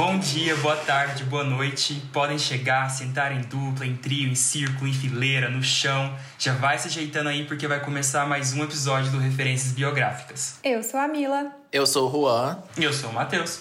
[0.00, 2.02] Bom dia, boa tarde, boa noite.
[2.10, 6.16] Podem chegar, sentar em dupla, em trio, em círculo, em fileira, no chão.
[6.38, 10.58] Já vai se ajeitando aí porque vai começar mais um episódio do Referências Biográficas.
[10.64, 11.52] Eu sou a Mila.
[11.70, 12.62] Eu sou o Juan.
[12.78, 13.60] E eu sou o Matheus.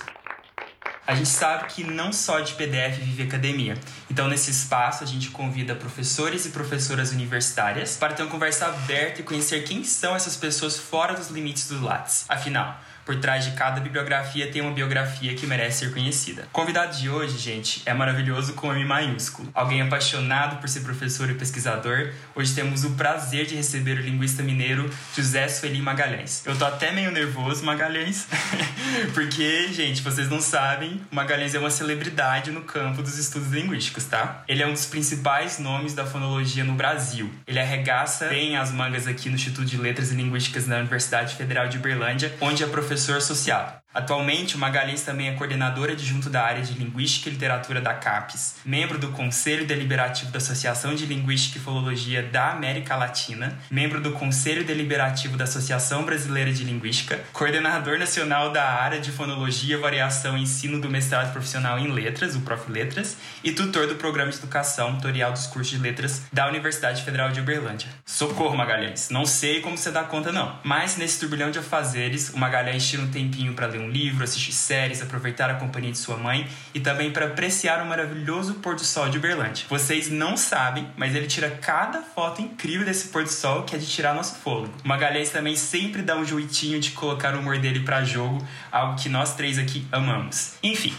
[1.10, 3.76] A gente sabe que não só de PDF vive academia.
[4.12, 9.20] Então, nesse espaço, a gente convida professores e professoras universitárias para ter uma conversa aberta
[9.20, 12.26] e conhecer quem são essas pessoas fora dos limites do Lattes.
[12.30, 12.80] Afinal,
[13.10, 16.44] por trás de cada bibliografia tem uma biografia que merece ser conhecida.
[16.44, 19.50] O convidado de hoje, gente, é maravilhoso com M maiúsculo.
[19.52, 22.12] Alguém apaixonado por ser professor e pesquisador.
[22.36, 26.44] Hoje temos o prazer de receber o linguista mineiro José Sueli Magalhães.
[26.46, 28.28] Eu tô até meio nervoso, Magalhães,
[29.16, 34.06] porque, gente, vocês não sabem, o Magalhães é uma celebridade no campo dos estudos linguísticos,
[34.06, 34.44] tá?
[34.48, 37.28] Ele é um dos principais nomes da fonologia no Brasil.
[37.48, 41.68] Ele arregaça bem as mangas aqui no Instituto de Letras e Linguísticas da Universidade Federal
[41.68, 43.82] de Uberlândia, onde é professor professor associado.
[43.92, 49.00] Atualmente, Magalhães também é coordenadora adjunto da área de Linguística e Literatura da CAPES, membro
[49.00, 54.64] do Conselho Deliberativo da Associação de Linguística e Filologia da América Latina, membro do Conselho
[54.64, 60.80] Deliberativo da Associação Brasileira de Linguística, coordenador nacional da área de Fonologia, Variação e Ensino
[60.80, 62.72] do Mestrado Profissional em Letras, o Prof.
[62.72, 67.32] Letras, e tutor do Programa de Educação Tutorial dos Cursos de Letras da Universidade Federal
[67.32, 67.90] de Uberlândia.
[68.06, 69.10] Socorro, Magalhães!
[69.10, 70.60] Não sei como você dá conta, não.
[70.64, 74.24] Mas nesse turbilhão de afazeres, o Magalhães tira um tempinho para ler ler um livro,
[74.24, 78.76] assistir séries, aproveitar a companhia de sua mãe e também para apreciar o maravilhoso pôr
[78.76, 79.66] do sol de Uberlândia.
[79.70, 83.80] Vocês não sabem, mas ele tira cada foto incrível desse pôr do sol que é
[83.80, 84.74] de tirar nosso fôlego.
[84.84, 89.10] Magalhães também sempre dá um jeitinho de colocar o humor dele para jogo, algo que
[89.10, 90.54] nós três aqui amamos.
[90.62, 90.94] Enfim,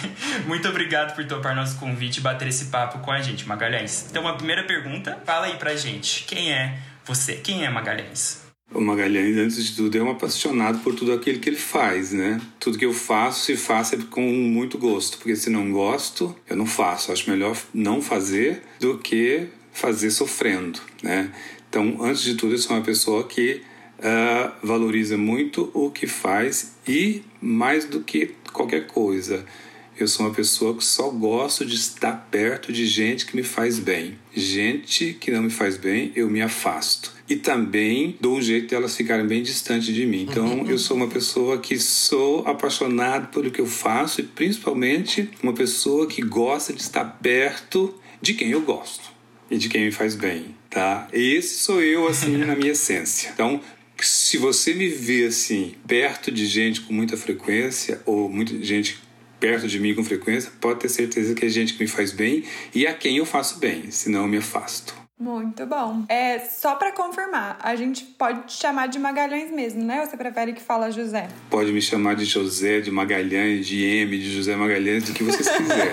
[0.46, 4.06] muito obrigado por topar nosso convite e bater esse papo com a gente, Magalhães.
[4.10, 7.34] Então, a primeira pergunta, fala aí pra gente, quem é você?
[7.36, 8.45] Quem é Magalhães?
[8.74, 12.40] O Magalhães, antes de tudo, é um apaixonado por tudo aquilo que ele faz, né?
[12.58, 16.56] Tudo que eu faço, se faço é com muito gosto, porque se não gosto, eu
[16.56, 17.12] não faço.
[17.12, 21.32] Acho melhor não fazer do que fazer sofrendo, né?
[21.68, 23.62] Então, antes de tudo, eu sou uma pessoa que
[23.98, 29.44] uh, valoriza muito o que faz e, mais do que qualquer coisa,
[29.98, 33.78] eu sou uma pessoa que só gosto de estar perto de gente que me faz
[33.78, 34.18] bem.
[34.34, 37.14] Gente que não me faz bem, eu me afasto.
[37.28, 40.26] E também dou um jeito de elas ficarem bem distantes de mim.
[40.30, 40.70] Então, uhum.
[40.70, 46.06] eu sou uma pessoa que sou apaixonado pelo que eu faço e principalmente uma pessoa
[46.06, 49.10] que gosta de estar perto de quem eu gosto
[49.50, 51.08] e de quem me faz bem, tá?
[51.12, 53.30] Esse sou eu assim na minha essência.
[53.32, 53.60] Então,
[53.98, 58.98] se você me vê assim perto de gente com muita frequência ou muita gente
[59.40, 62.44] perto de mim com frequência, pode ter certeza que é gente que me faz bem
[62.74, 65.06] e a quem eu faço bem, senão eu me afasto.
[65.18, 66.04] Muito bom.
[66.10, 70.02] É só para confirmar, a gente pode te chamar de Magalhães mesmo, né?
[70.02, 71.28] Ou você prefere que fala José?
[71.48, 75.48] Pode me chamar de José, de Magalhães, de M, de José Magalhães, do que vocês
[75.56, 75.92] quiserem.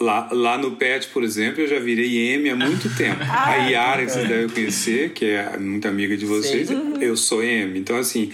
[0.00, 3.20] lá, lá no PET, por exemplo, eu já virei M há muito tempo.
[3.28, 6.94] Ah, a Yara, que vocês devem conhecer, que é muito amiga de vocês, Sim.
[6.98, 7.78] eu sou M.
[7.78, 8.32] Então, assim,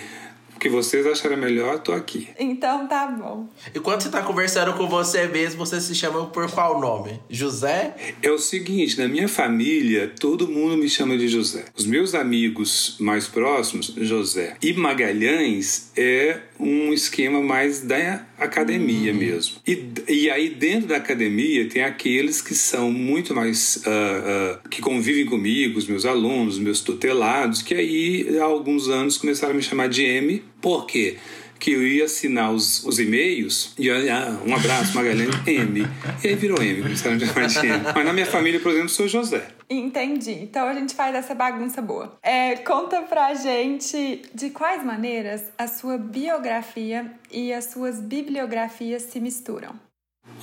[0.58, 2.28] o que vocês acharem melhor, tô aqui.
[2.36, 3.48] Então tá bom.
[3.72, 7.20] E quando você tá conversando com você mesmo, você se chama por qual nome?
[7.30, 7.94] José?
[8.20, 11.66] É o seguinte, na minha família, todo mundo me chama de José.
[11.76, 14.56] Os meus amigos mais próximos, José.
[14.60, 19.18] E Magalhães é um esquema mais da academia uhum.
[19.18, 19.56] mesmo.
[19.66, 23.76] E, e aí, dentro da academia, tem aqueles que são muito mais.
[23.76, 28.88] Uh, uh, que convivem comigo, os meus alunos, os meus tutelados, que aí, há alguns
[28.88, 30.42] anos, começaram a me chamar de M.
[30.60, 31.18] Por quê?
[31.58, 35.86] que eu ia assinar os, os e-mails e ah, um abraço, Magalhães, M.
[36.22, 37.82] E aí virou M, começaram a chamar de M.
[37.94, 39.48] Mas na minha família, por exemplo, sou José.
[39.68, 40.32] Entendi.
[40.32, 42.16] Então a gente faz essa bagunça boa.
[42.22, 49.20] É, conta pra gente de quais maneiras a sua biografia e as suas bibliografias se
[49.20, 49.74] misturam.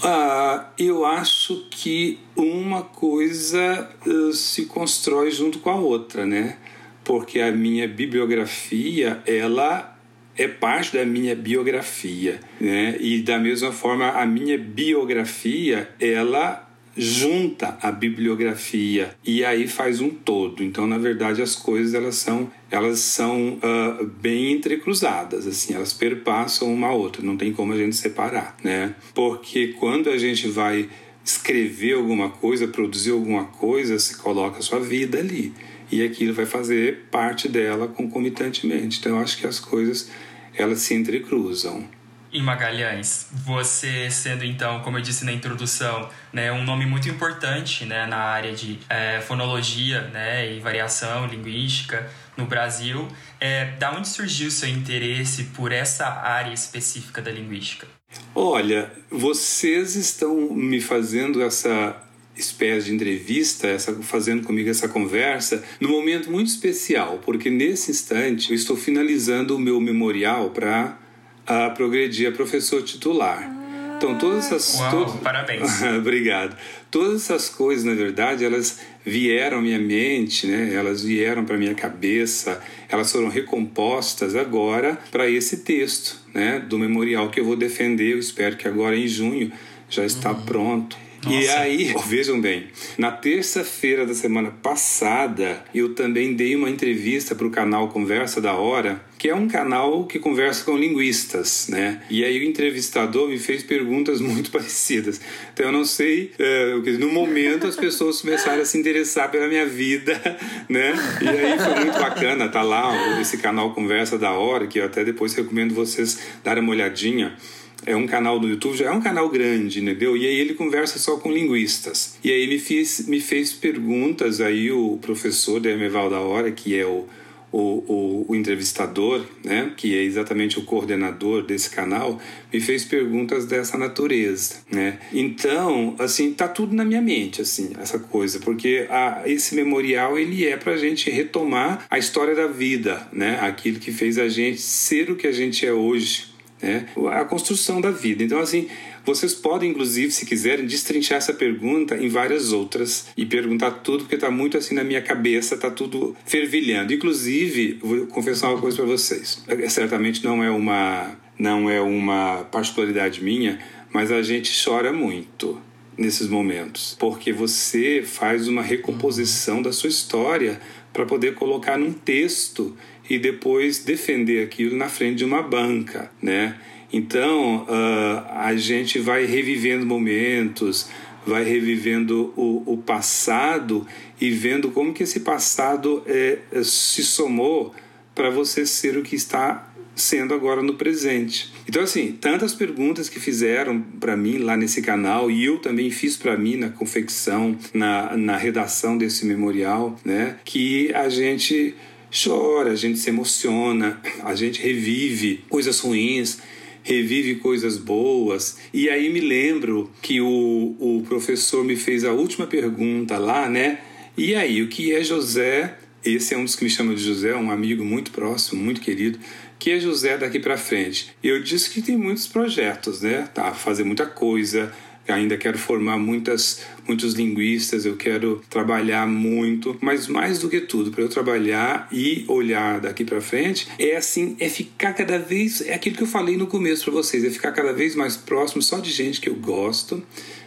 [0.04, 6.58] Ah, eu acho que uma coisa uh, se constrói junto com a outra, né?
[7.04, 9.95] Porque a minha bibliografia, ela
[10.38, 12.98] é parte da minha biografia, né?
[13.00, 16.66] E da mesma forma a minha biografia ela
[16.98, 20.64] junta a bibliografia e aí faz um todo.
[20.64, 26.74] Então, na verdade, as coisas elas são elas são uh, bem entrecruzadas, assim, elas perpassam
[26.74, 27.22] uma a outra.
[27.22, 28.96] Não tem como a gente separar, né?
[29.14, 30.90] Porque quando a gente vai
[31.24, 35.54] escrever alguma coisa, produzir alguma coisa, se coloca a sua vida ali
[35.92, 39.00] e aquilo vai fazer parte dela concomitantemente.
[39.00, 40.10] Então, eu acho que as coisas
[40.58, 41.88] elas se entrecruzam.
[42.32, 43.28] em Magalhães.
[43.46, 48.18] Você sendo então, como eu disse na introdução, né, um nome muito importante né, na
[48.18, 53.08] área de é, fonologia né, e variação linguística no Brasil.
[53.40, 57.88] É, da onde surgiu o seu interesse por essa área específica da linguística?
[58.34, 61.96] Olha, vocês estão me fazendo essa
[62.38, 68.52] espécie de entrevista, essa, fazendo comigo essa conversa, num momento muito especial, porque nesse instante
[68.52, 70.98] eu estou finalizando o meu memorial para
[71.44, 73.52] uh, progredir a professor titular.
[73.98, 75.82] Então todas essas Uau, parabéns.
[75.98, 76.58] Obrigado.
[76.92, 80.74] Todas essas coisas, na verdade, elas vieram à minha mente, né?
[80.74, 87.30] Elas vieram para minha cabeça, elas foram recompostas agora para esse texto, né, do memorial
[87.30, 89.52] que eu vou defender, eu espero que agora em junho
[89.90, 90.42] já está uhum.
[90.42, 91.05] pronto.
[91.26, 91.38] Nossa.
[91.38, 92.68] E aí, vejam bem,
[92.98, 98.54] na terça-feira da semana passada, eu também dei uma entrevista para o canal Conversa da
[98.54, 102.02] Hora, que é um canal que conversa com linguistas, né?
[102.10, 105.20] E aí o entrevistador me fez perguntas muito parecidas.
[105.54, 109.66] Então eu não sei, é, no momento as pessoas começaram a se interessar pela minha
[109.66, 110.14] vida,
[110.70, 110.94] né?
[111.22, 115.04] E aí foi muito bacana, tá lá esse canal Conversa da Hora, que eu até
[115.04, 117.36] depois recomendo vocês darem uma olhadinha
[117.86, 120.18] é um canal do YouTube, já é um canal grande, entendeu?
[120.18, 122.18] E aí ele conversa só com linguistas.
[122.24, 126.78] E aí me fez, me fez perguntas aí o professor da Emeval da Hora, que
[126.78, 127.06] é o,
[127.52, 132.20] o, o, o, entrevistador, né, que é exatamente o coordenador desse canal,
[132.52, 135.00] me fez perguntas dessa natureza, né?
[135.14, 140.46] Então, assim, tá tudo na minha mente, assim, essa coisa, porque a, esse memorial ele
[140.46, 143.40] é para a gente retomar a história da vida, né?
[143.42, 146.88] Aquilo que fez a gente ser o que a gente é hoje, né?
[147.12, 148.24] a construção da vida.
[148.24, 148.68] Então, assim,
[149.06, 154.16] vocês podem, inclusive, se quiserem, destrinchar essa pergunta em várias outras e perguntar tudo, porque
[154.16, 156.94] está muito assim na minha cabeça, está tudo fervilhando.
[156.94, 159.44] Inclusive, vou confessar uma coisa para vocês.
[159.48, 163.60] É, certamente não é uma não é uma particularidade minha,
[163.92, 165.62] mas a gente chora muito
[165.98, 170.60] nesses momentos, porque você faz uma recomposição da sua história
[170.92, 172.76] para poder colocar num texto
[173.10, 176.56] e depois defender aquilo na frente de uma banca, né?
[176.92, 180.90] Então uh, a gente vai revivendo momentos,
[181.26, 183.86] vai revivendo o, o passado
[184.20, 187.74] e vendo como que esse passado é, é se somou
[188.14, 191.54] para você ser o que está sendo agora no presente.
[191.68, 196.16] Então assim, tantas perguntas que fizeram para mim lá nesse canal e eu também fiz
[196.16, 201.76] para mim na confecção, na, na redação desse memorial, né, que a gente
[202.24, 206.40] chora, a gente se emociona, a gente revive coisas ruins,
[206.82, 208.58] revive coisas boas.
[208.74, 213.80] E aí me lembro que o, o professor me fez a última pergunta lá, né?
[214.18, 215.78] E aí, o que é José?
[216.04, 219.20] Esse é um dos que me chama de José, um amigo muito próximo, muito querido.
[219.58, 221.10] Que é José daqui para frente?
[221.24, 223.28] Eu disse que tem muitos projetos, né?
[223.34, 224.72] Tá, fazer muita coisa,
[225.08, 230.92] ainda quero formar muitas, muitos linguistas, eu quero trabalhar muito, mas mais do que tudo,
[230.92, 235.74] para eu trabalhar e olhar daqui para frente, é assim, é ficar cada vez, é
[235.74, 238.80] aquilo que eu falei no começo para vocês, é ficar cada vez mais próximo só
[238.80, 240.02] de gente que eu gosto,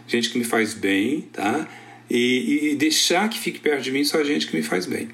[0.07, 1.69] gente que me faz bem, tá?
[2.11, 5.09] E, e deixar que fique perto de mim só gente que me faz bem.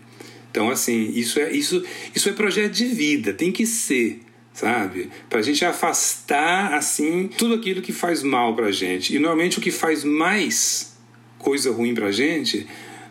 [0.50, 1.82] Então, assim, isso é, isso,
[2.14, 4.20] isso é projeto de vida, tem que ser
[4.54, 5.10] sabe?
[5.28, 9.14] Para a gente afastar assim tudo aquilo que faz mal para a gente.
[9.14, 10.96] E normalmente o que faz mais
[11.38, 12.66] coisa ruim para a gente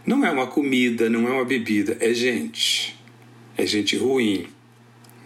[0.06, 2.98] não é uma comida, não é uma bebida, é gente.
[3.56, 4.48] É gente ruim,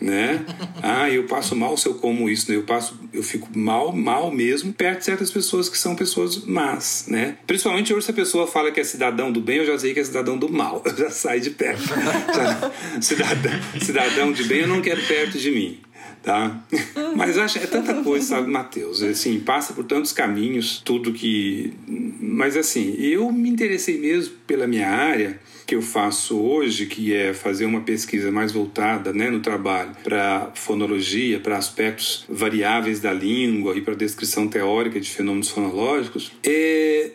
[0.02, 0.44] né?
[0.84, 2.58] Ah, eu passo mal se eu como isso, né?
[2.58, 7.06] Eu passo, eu fico mal, mal mesmo perto de certas pessoas que são pessoas más,
[7.08, 7.38] né?
[7.48, 10.00] Principalmente hoje se a pessoa fala que é cidadão do bem, eu já sei que
[10.00, 11.82] é cidadão do mal, eu já saio de perto.
[13.02, 15.87] cidadão, cidadão de bem eu não quero perto de mim
[16.22, 16.64] tá?
[17.16, 19.02] Mas acho é tanta coisa, sabe, Mateus?
[19.02, 21.74] Assim, passa por tantos caminhos, tudo que.
[22.20, 27.34] Mas assim, eu me interessei mesmo pela minha área que eu faço hoje, que é
[27.34, 33.78] fazer uma pesquisa mais voltada né, no trabalho para fonologia, para aspectos variáveis da língua
[33.78, 37.12] e para descrição teórica de fenômenos fonológicos, é,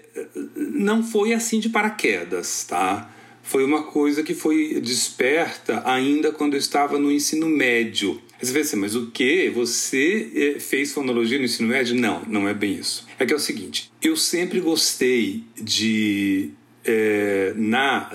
[0.54, 3.10] não foi assim de paraquedas, tá?
[3.42, 8.20] Foi uma coisa que foi desperta ainda quando eu estava no ensino médio.
[8.42, 9.48] Você vai assim, mas o que?
[9.50, 11.94] Você eh, fez fonologia no ensino médio?
[11.94, 13.06] Não, não é bem isso.
[13.16, 16.50] É que é o seguinte, eu sempre gostei de
[16.84, 18.10] é, na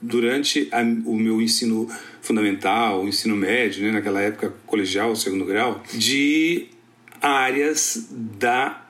[0.00, 1.88] durante a, o meu ensino
[2.20, 6.68] fundamental, o ensino médio, né, naquela época colegial, segundo grau, de
[7.20, 8.86] áreas da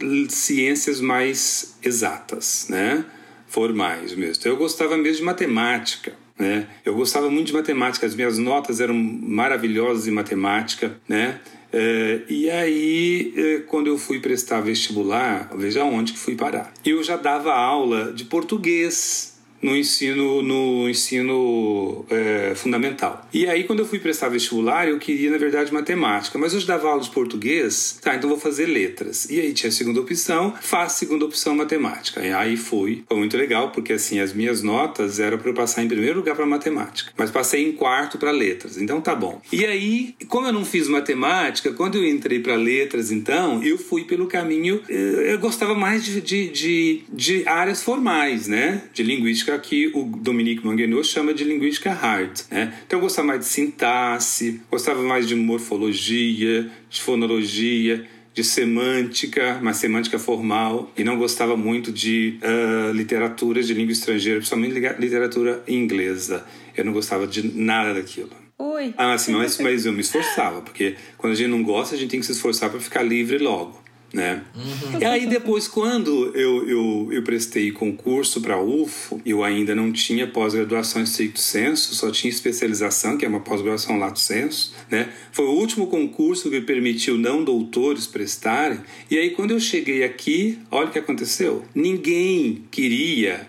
[0.00, 3.04] uh, ciências mais exatas, né,
[3.46, 4.40] formais mesmo.
[4.40, 6.14] Então, eu gostava mesmo de matemática.
[6.38, 6.66] Né?
[6.84, 11.40] Eu gostava muito de matemática, as minhas notas eram maravilhosas em matemática, né?
[11.72, 16.72] É, e aí, é, quando eu fui prestar vestibular, veja onde que fui parar.
[16.84, 23.26] Eu já dava aula de português no ensino, no ensino é, fundamental.
[23.32, 26.38] E aí, quando eu fui prestar vestibular, eu queria, na verdade, matemática.
[26.38, 29.28] Mas eu dava aula de português, tá, então vou fazer letras.
[29.30, 32.24] E aí tinha a segunda opção, faço segunda opção matemática.
[32.24, 33.04] E aí fui.
[33.08, 36.34] Foi muito legal, porque assim, as minhas notas eram para eu passar em primeiro lugar
[36.34, 37.12] para matemática.
[37.16, 38.78] Mas passei em quarto para letras.
[38.78, 39.40] Então tá bom.
[39.52, 44.04] E aí, como eu não fiz matemática, quando eu entrei para letras, então, eu fui
[44.04, 44.82] pelo caminho.
[44.88, 48.82] Eh, eu gostava mais de, de, de, de áreas formais, né?
[48.92, 52.40] De linguística que o Dominique Manguenot chama de linguística hard.
[52.50, 52.74] Né?
[52.86, 59.78] Então eu gostava mais de sintaxe, gostava mais de morfologia, de fonologia, de semântica, mas
[59.78, 66.44] semântica formal, e não gostava muito de uh, literatura de língua estrangeira, principalmente literatura inglesa.
[66.76, 68.30] Eu não gostava de nada daquilo.
[68.58, 68.92] Ui.
[68.96, 72.10] Ah, sim, mas, mas eu me esforçava, porque quando a gente não gosta, a gente
[72.10, 74.42] tem que se esforçar para ficar livre logo né?
[74.54, 75.00] Uhum.
[75.00, 80.26] E aí depois, quando eu, eu, eu prestei concurso para UFO, eu ainda não tinha
[80.26, 85.12] pós-graduação em stricto senso, só tinha especialização, que é uma pós-graduação lato senso, né?
[85.32, 88.80] Foi o último concurso que permitiu não doutores prestarem.
[89.10, 91.64] E aí quando eu cheguei aqui, olha o que aconteceu.
[91.74, 93.48] Ninguém queria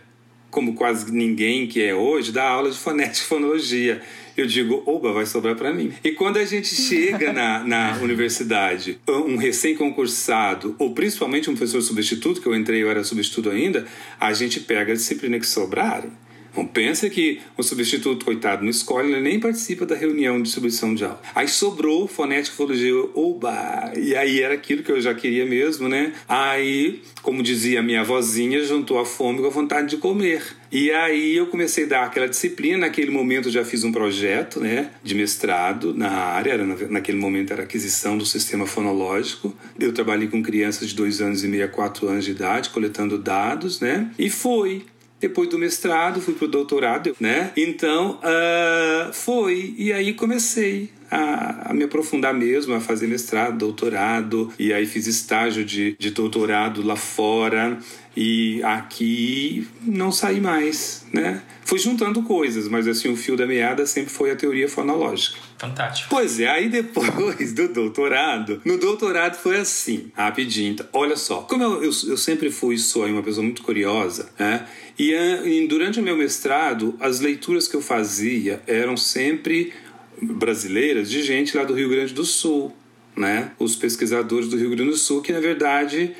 [0.50, 4.02] como quase ninguém que é hoje, dar aula de fonética e fonologia
[4.38, 5.92] eu digo, oba, vai sobrar para mim.
[6.04, 12.40] E quando a gente chega na, na universidade, um recém-concursado, ou principalmente um professor substituto,
[12.40, 13.86] que eu entrei, eu era substituto ainda,
[14.20, 16.12] a gente pega a disciplina que sobrarem.
[16.58, 20.96] Não pensa que o substituto, coitado, não escolhe, ele nem participa da reunião de distribuição
[20.96, 21.22] de aula.
[21.36, 23.94] Aí sobrou fonética e fologia, oba!
[23.96, 26.14] E aí era aquilo que eu já queria mesmo, né?
[26.28, 30.42] Aí, como dizia minha vozinha, juntou a fome com a vontade de comer.
[30.72, 32.80] E aí eu comecei a dar aquela disciplina.
[32.80, 36.54] Naquele momento eu já fiz um projeto, né, de mestrado na área.
[36.54, 39.56] Era, naquele momento era aquisição do sistema fonológico.
[39.80, 43.18] Eu trabalhei com crianças de dois anos e meio a quatro anos de idade, coletando
[43.18, 44.12] dados, né?
[44.18, 44.84] E foi.
[45.20, 47.52] Depois do mestrado, fui para o doutorado, né?
[47.58, 49.74] Então, uh, foi.
[49.78, 54.54] E aí comecei a, a, me aprofundar mesmo, a fazer mestrado, doutorado.
[54.60, 57.80] E aí fiz estágio de, de doutorado lá fora.
[58.20, 61.44] E aqui não saí mais, né?
[61.64, 65.38] Fui juntando coisas, mas assim, o fio da meada sempre foi a teoria fonológica.
[65.60, 66.10] Fantástico.
[66.10, 70.76] Pois é, aí depois do doutorado, no doutorado foi assim, rapidinho.
[70.92, 74.66] Olha só, como eu, eu, eu sempre fui, sou uma pessoa muito curiosa, né?
[74.98, 79.74] E, e durante o meu mestrado, as leituras que eu fazia eram sempre
[80.20, 82.76] brasileiras de gente lá do Rio Grande do Sul,
[83.16, 83.52] né?
[83.60, 86.16] Os pesquisadores do Rio Grande do Sul, que na verdade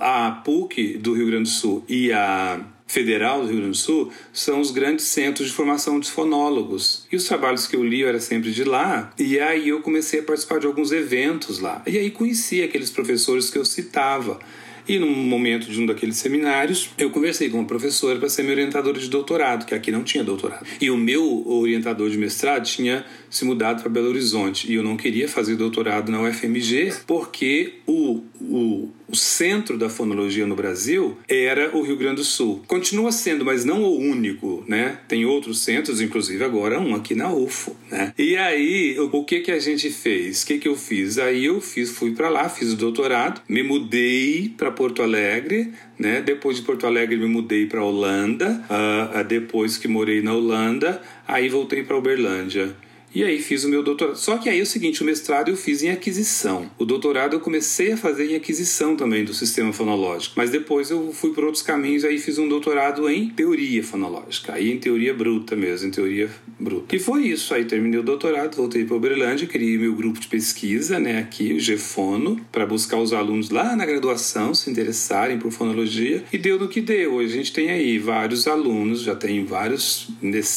[0.00, 4.10] a PUC do Rio Grande do Sul e a Federal do Rio Grande do Sul
[4.32, 7.06] são os grandes centros de formação de fonólogos.
[7.12, 10.20] E os trabalhos que eu li eu era sempre de lá, e aí eu comecei
[10.20, 11.82] a participar de alguns eventos lá.
[11.86, 14.40] E aí conheci aqueles professores que eu citava.
[14.88, 18.54] E num momento de um daqueles seminários, eu conversei com uma professora para ser minha
[18.54, 20.64] orientadora de doutorado, que aqui não tinha doutorado.
[20.80, 24.96] E o meu orientador de mestrado tinha se mudado para Belo Horizonte e eu não
[24.96, 31.76] queria fazer doutorado na UFMG porque o, o, o centro da fonologia no Brasil era
[31.76, 32.62] o Rio Grande do Sul.
[32.66, 34.98] Continua sendo, mas não o único, né?
[35.08, 38.12] Tem outros centros, inclusive agora um aqui na UFO, né?
[38.18, 40.42] E aí, o que que a gente fez?
[40.42, 41.18] O que que eu fiz?
[41.18, 46.20] Aí eu fiz, fui para lá, fiz o doutorado, me mudei para Porto Alegre, né?
[46.20, 51.48] Depois de Porto Alegre me mudei para Holanda, uh, depois que morei na Holanda, aí
[51.48, 52.74] voltei para Uberlândia.
[53.14, 54.16] E aí fiz o meu doutorado.
[54.16, 56.70] Só que aí é o seguinte, o mestrado eu fiz em aquisição.
[56.78, 60.34] O doutorado eu comecei a fazer em aquisição também do sistema fonológico.
[60.36, 64.54] Mas depois eu fui por outros caminhos, aí fiz um doutorado em teoria fonológica.
[64.54, 66.94] Aí em teoria bruta mesmo, em teoria bruta.
[66.94, 67.54] E foi isso.
[67.54, 71.58] Aí terminei o doutorado, voltei para Uberlândia, criei meu grupo de pesquisa, né, aqui, o
[71.58, 76.24] GFONO, para buscar os alunos lá na graduação se interessarem por fonologia.
[76.32, 77.14] E deu no que deu.
[77.14, 80.08] Hoje a gente tem aí vários alunos, já tem vários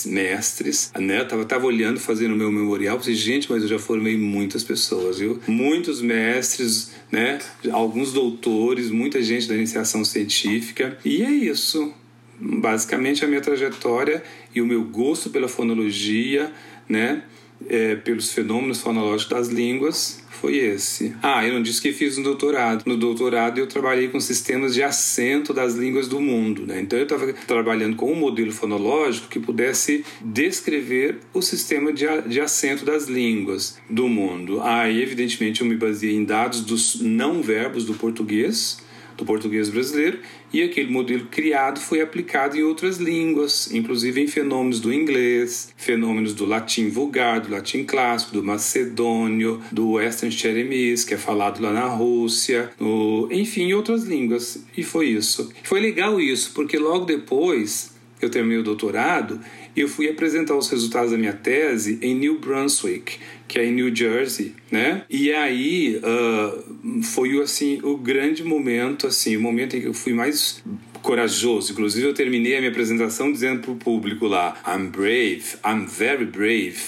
[0.06, 1.22] mestres, né?
[1.22, 5.20] Eu tava, tava olhando, fazendo meu memorial, pensei, gente, mas eu já formei muitas pessoas,
[5.20, 5.40] viu?
[5.48, 7.40] Muitos mestres, né?
[7.72, 10.98] Alguns doutores, muita gente da iniciação científica.
[11.06, 11.94] E é isso.
[12.40, 16.52] Basicamente a minha trajetória e o meu gosto pela fonologia,
[16.90, 17.24] né?
[17.70, 21.14] É, pelos fenômenos fonológicos das línguas foi esse.
[21.22, 22.84] Ah, eu não disse que fiz um doutorado.
[22.88, 26.66] No doutorado eu trabalhei com sistemas de acento das línguas do mundo.
[26.66, 26.82] Né?
[26.82, 32.42] Então eu estava trabalhando com um modelo fonológico que pudesse descrever o sistema de, de
[32.42, 34.60] acento das línguas do mundo.
[34.64, 38.80] Aí, evidentemente, eu me baseei em dados dos não verbos do português
[39.22, 40.20] do português brasileiro
[40.52, 46.34] e aquele modelo criado foi aplicado em outras línguas, inclusive em fenômenos do inglês, fenômenos
[46.34, 51.72] do latim vulgar, do latim clássico, do macedônio, do western cheremish, que é falado lá
[51.72, 54.66] na Rússia, no, enfim, em outras línguas.
[54.76, 55.52] E foi isso.
[55.64, 59.40] Foi legal isso, porque logo depois eu terminei o doutorado,
[59.76, 63.96] eu fui apresentar os resultados da minha tese em New Brunswick, que é em New
[63.96, 65.04] Jersey, né?
[65.10, 70.14] E aí uh, foi assim o grande momento, assim, o momento em que eu fui
[70.14, 70.64] mais
[71.02, 71.72] corajoso.
[71.72, 76.26] Inclusive eu terminei a minha apresentação dizendo para o público lá, I'm brave, I'm very
[76.26, 76.80] brave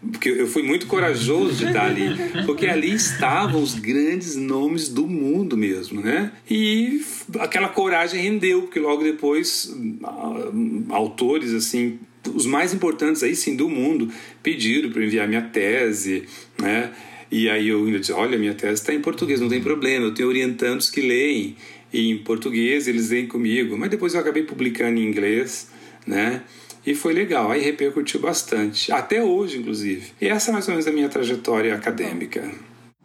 [0.00, 2.16] porque eu fui muito corajoso de estar ali,
[2.46, 6.30] porque ali estavam os grandes nomes do mundo mesmo, né?
[6.48, 7.02] E
[7.40, 10.50] aquela coragem rendeu, porque logo depois ah,
[10.90, 11.98] autores assim
[12.34, 16.24] os mais importantes aí sim do mundo pediram para enviar minha tese,
[16.60, 16.92] né?
[17.30, 20.14] E aí eu ainda disse, olha, minha tese está em português, não tem problema, eu
[20.14, 21.56] tenho orientandos que leem
[21.92, 25.70] em português, eles leem comigo, mas depois eu acabei publicando em inglês,
[26.06, 26.42] né?
[26.86, 30.12] E foi legal, aí repercutiu bastante, até hoje, inclusive.
[30.20, 32.50] E essa é mais ou menos a minha trajetória acadêmica.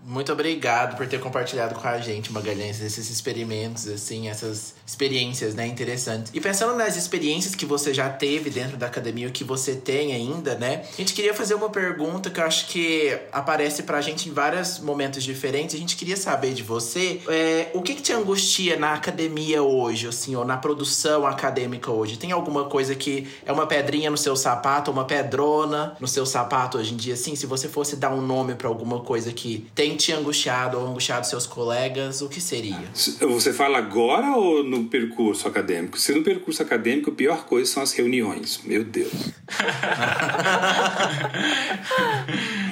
[0.06, 5.66] Muito obrigado por ter compartilhado com a gente, Magalhães, esses experimentos, assim, essas experiências, né,
[5.66, 6.32] interessantes.
[6.34, 10.14] E pensando nas experiências que você já teve dentro da academia, o que você tem
[10.14, 14.28] ainda, né, a gente queria fazer uma pergunta que eu acho que aparece pra gente
[14.28, 15.76] em vários momentos diferentes.
[15.76, 20.08] A gente queria saber de você, é, o que, que te angustia na academia hoje,
[20.08, 22.18] assim, ou na produção acadêmica hoje?
[22.18, 26.78] Tem alguma coisa que é uma pedrinha no seu sapato, uma pedrona no seu sapato
[26.78, 27.36] hoje em dia, assim?
[27.36, 31.26] Se você fosse dar um nome para alguma coisa que tem te angustiado ou angustiado
[31.26, 32.90] seus colegas, o que seria?
[32.94, 36.00] Você fala agora ou no percurso acadêmico?
[36.00, 38.62] Se no percurso acadêmico, a pior coisa são as reuniões.
[38.64, 39.12] Meu Deus.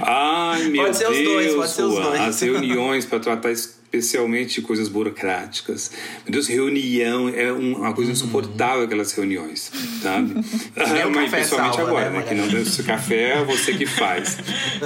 [0.02, 1.18] Ai, meu pode ser Deus.
[1.18, 2.22] Os dois, pode ser os dois.
[2.22, 3.52] As reuniões para tratar
[3.92, 5.92] especialmente coisas burocráticas.
[6.24, 9.72] Meu Deus, reunião é uma coisa insuportável, aquelas reuniões,
[10.02, 10.36] sabe?
[10.74, 12.26] Ah, mas principalmente salva, agora, né, né?
[12.26, 14.38] Que não esse café é você que faz.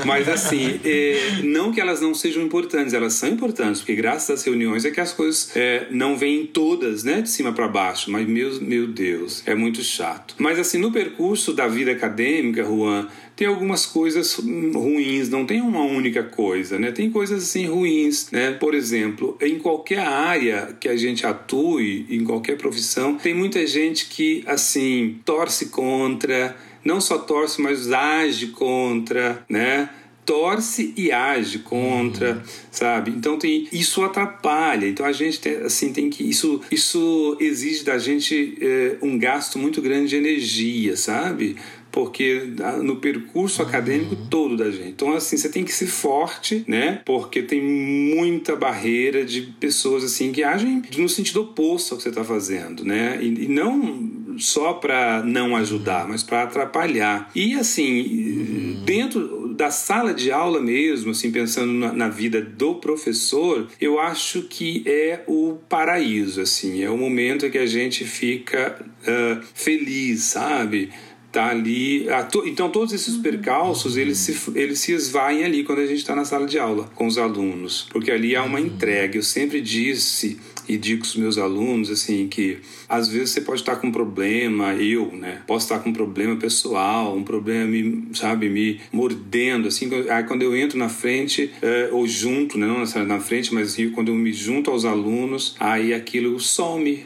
[0.06, 4.44] Mas assim, é, não que elas não sejam importantes, elas são importantes, porque graças às
[4.44, 8.12] reuniões é que as coisas é, não vêm todas, né, de cima para baixo.
[8.12, 10.36] Mas meu, meu Deus, é muito chato.
[10.38, 15.84] Mas assim, no percurso da vida acadêmica, Juan, tem algumas coisas ruins, não tem uma
[15.84, 16.92] única coisa, né?
[16.92, 18.52] Tem coisas assim ruins, né?
[18.54, 24.08] Por exemplo, em qualquer área que a gente atue, em qualquer profissão, tem muita gente
[24.08, 29.90] que assim torce contra, não só torce, mas age contra, né?
[30.26, 32.42] torce e age contra, uhum.
[32.72, 33.12] sabe?
[33.12, 34.88] Então tem isso atrapalha.
[34.88, 39.60] Então a gente tem, assim tem que isso isso exige da gente é, um gasto
[39.60, 41.56] muito grande de energia, sabe?
[41.96, 42.52] Porque
[42.84, 44.28] no percurso acadêmico uhum.
[44.30, 44.90] todo da gente.
[44.90, 47.02] Então, assim, você tem que ser forte, né?
[47.06, 52.10] Porque tem muita barreira de pessoas, assim, que agem no sentido oposto ao que você
[52.10, 53.18] está fazendo, né?
[53.22, 57.32] E, e não só para não ajudar, mas para atrapalhar.
[57.34, 58.84] E, assim, uhum.
[58.84, 64.42] dentro da sala de aula mesmo, assim, pensando na, na, vida do professor, eu acho
[64.44, 70.24] que é o paraíso, assim, é o momento em que a gente fica uh, feliz,
[70.24, 70.90] sabe?
[71.36, 72.08] Tá ali.
[72.46, 76.24] Então, todos esses percalços eles se, eles se esvaem ali quando a gente está na
[76.24, 79.18] sala de aula com os alunos, porque ali há uma entrega.
[79.18, 83.60] Eu sempre disse e digo com os meus alunos assim que às vezes você pode
[83.60, 85.42] estar com um problema, eu, né?
[85.46, 89.90] Posso estar com um problema pessoal, um problema me, sabe, me mordendo assim.
[90.10, 92.66] Aí quando eu entro na frente é, ou junto, né?
[92.66, 97.06] não necessariamente na frente, mas quando eu me junto aos alunos, aí aquilo some,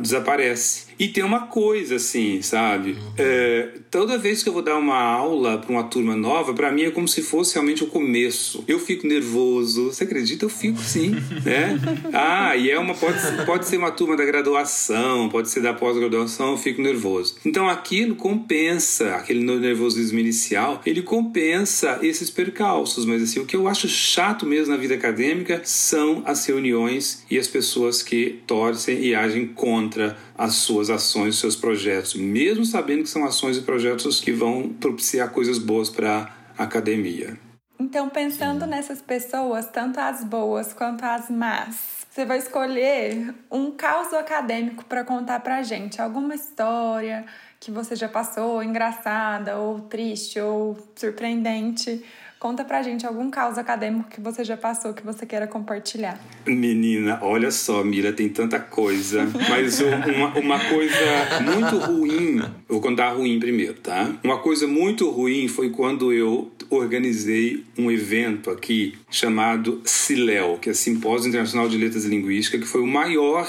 [0.00, 0.85] desaparece.
[0.98, 2.92] E tem uma coisa assim, sabe?
[2.92, 3.12] Uhum.
[3.18, 6.82] É, toda vez que eu vou dar uma aula para uma turma nova, para mim
[6.82, 8.64] é como se fosse realmente o começo.
[8.66, 9.86] Eu fico nervoso.
[9.86, 10.44] Você acredita?
[10.44, 11.10] Eu fico sim,
[11.44, 11.78] né?
[12.12, 16.52] Ah, e é uma pode pode ser uma turma da graduação, pode ser da pós-graduação,
[16.52, 17.36] eu fico nervoso.
[17.44, 23.68] Então aquilo compensa, aquele nervosismo inicial, ele compensa esses percalços, mas assim, o que eu
[23.68, 29.14] acho chato mesmo na vida acadêmica são as reuniões e as pessoas que torcem e
[29.14, 34.32] agem contra as suas ações, seus projetos, mesmo sabendo que são ações e projetos que
[34.32, 37.38] vão propiciar coisas boas para a academia.
[37.78, 44.12] Então, pensando nessas pessoas, tanto as boas quanto as más, você vai escolher um caos
[44.14, 47.26] acadêmico para contar para gente, alguma história
[47.60, 52.02] que você já passou, engraçada ou triste ou surpreendente
[52.38, 56.20] Conta pra gente algum caos acadêmico que você já passou, que você queira compartilhar.
[56.46, 59.26] Menina, olha só, Mira, tem tanta coisa.
[59.48, 60.94] Mas uma, uma coisa
[61.42, 64.14] muito ruim, vou contar ruim primeiro, tá?
[64.22, 70.74] Uma coisa muito ruim foi quando eu organizei um evento aqui chamado CILEL, que é
[70.74, 73.48] Simpósio Internacional de Letras e Linguística, que foi o maior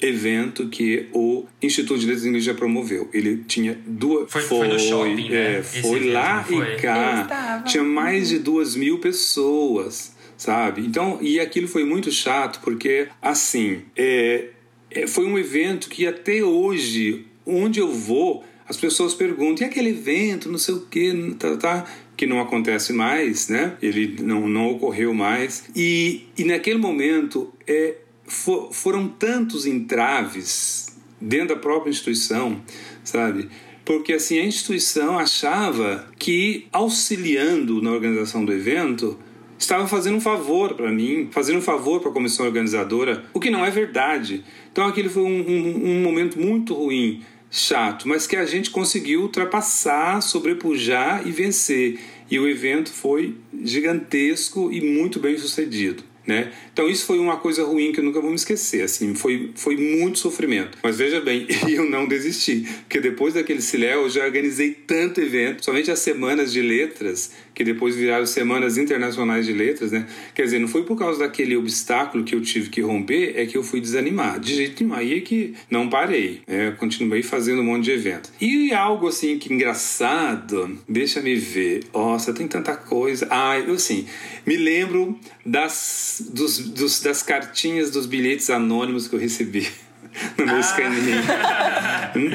[0.00, 3.08] evento que o Instituto de Letras e Linguística promoveu.
[3.12, 4.30] Ele tinha duas.
[4.30, 5.58] Foi, foi, foi no shopping, né?
[5.58, 7.62] É, foi evento, lá e cá.
[7.66, 10.82] Tinha mais de duas mil pessoas, sabe?
[10.82, 14.48] Então, e aquilo foi muito chato, porque, assim, é,
[14.90, 19.90] é, foi um evento que até hoje, onde eu vou, as pessoas perguntam: e aquele
[19.90, 21.84] evento, não sei o quê, tá, tá,
[22.16, 23.76] que não acontece mais, né?
[23.82, 25.64] Ele não, não ocorreu mais.
[25.74, 27.94] E, e naquele momento, é,
[28.26, 32.60] for, foram tantos entraves dentro da própria instituição,
[33.02, 33.48] sabe?
[33.84, 39.18] Porque assim a instituição achava que auxiliando na organização do evento
[39.58, 43.50] estava fazendo um favor para mim, fazendo um favor para a comissão organizadora, o que
[43.50, 44.44] não é verdade.
[44.72, 49.22] Então aquele foi um, um, um momento muito ruim, chato, mas que a gente conseguiu
[49.22, 52.00] ultrapassar, sobrepujar e vencer.
[52.30, 56.02] E o evento foi gigantesco e muito bem sucedido.
[56.26, 56.52] Né?
[56.72, 59.76] Então isso foi uma coisa ruim que eu nunca vou me esquecer, assim, foi, foi
[59.76, 60.78] muito sofrimento.
[60.82, 65.62] Mas veja bem, eu não desisti, porque depois daquele Ciléu eu já organizei tanto evento,
[65.64, 70.06] somente as semanas de letras, que depois viraram semanas internacionais de letras, né?
[70.34, 73.56] Quer dizer, não foi por causa daquele obstáculo que eu tive que romper, é que
[73.56, 74.40] eu fui desanimar.
[74.40, 76.72] De jeito nenhum, aí é que não parei, né?
[76.78, 78.32] Continuei fazendo um monte de evento.
[78.40, 81.84] E algo assim que engraçado, deixa me ver.
[81.92, 83.28] Nossa, tem tanta coisa.
[83.30, 84.06] Ah, eu assim,
[84.44, 89.68] me lembro das, dos, dos, das cartinhas dos bilhetes anônimos que eu recebi
[90.38, 90.60] no meu ah.
[90.60, 91.22] escaninho.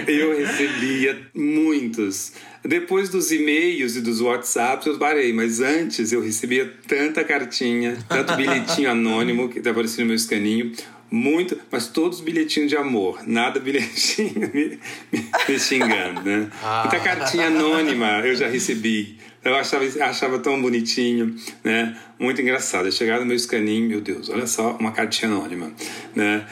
[0.07, 2.33] Eu recebia muitos.
[2.63, 8.35] Depois dos e-mails e dos WhatsApps eu parei, mas antes eu recebia tanta cartinha, tanto
[8.35, 10.73] bilhetinho anônimo que tá aparecendo no meu escaninho,
[11.09, 14.79] muito, mas todos bilhetinhos de amor, nada bilhetinho me,
[15.11, 16.49] me, me xingando, né?
[16.61, 16.81] Ah.
[16.83, 19.17] Muita cartinha anônima eu já recebi.
[19.43, 21.97] Eu achava, achava tão bonitinho, né?
[22.19, 22.87] Muito engraçado.
[22.87, 25.71] Eu chegava no meu escaninho, meu Deus, olha só, uma cartinha anônima,
[26.15, 26.45] né?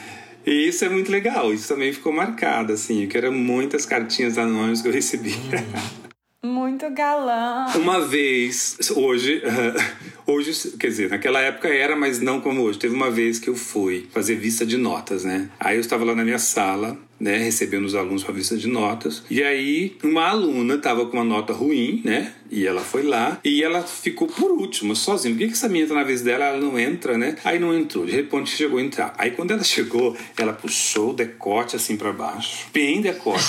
[0.46, 4.80] E isso é muito legal, isso também ficou marcado, assim, que eram muitas cartinhas anônimas
[4.80, 5.34] que eu recebi.
[6.40, 7.66] Muito galã.
[7.74, 9.42] Uma vez, hoje,
[10.24, 12.78] hoje, quer dizer, naquela época era, mas não como hoje.
[12.78, 15.50] Teve uma vez que eu fui fazer vista de notas, né?
[15.58, 19.22] Aí eu estava lá na minha sala, né, recebendo os alunos para vista de notas.
[19.30, 22.32] E aí uma aluna estava com uma nota ruim, né?
[22.50, 25.34] E ela foi lá e ela ficou por último, sozinha.
[25.34, 27.36] Por que, que essa menina tá na vez dela, ela não entra, né?
[27.44, 29.14] Aí não entrou, de repente chegou a entrar.
[29.18, 33.44] Aí quando ela chegou, ela puxou o decote assim para baixo, bem decote.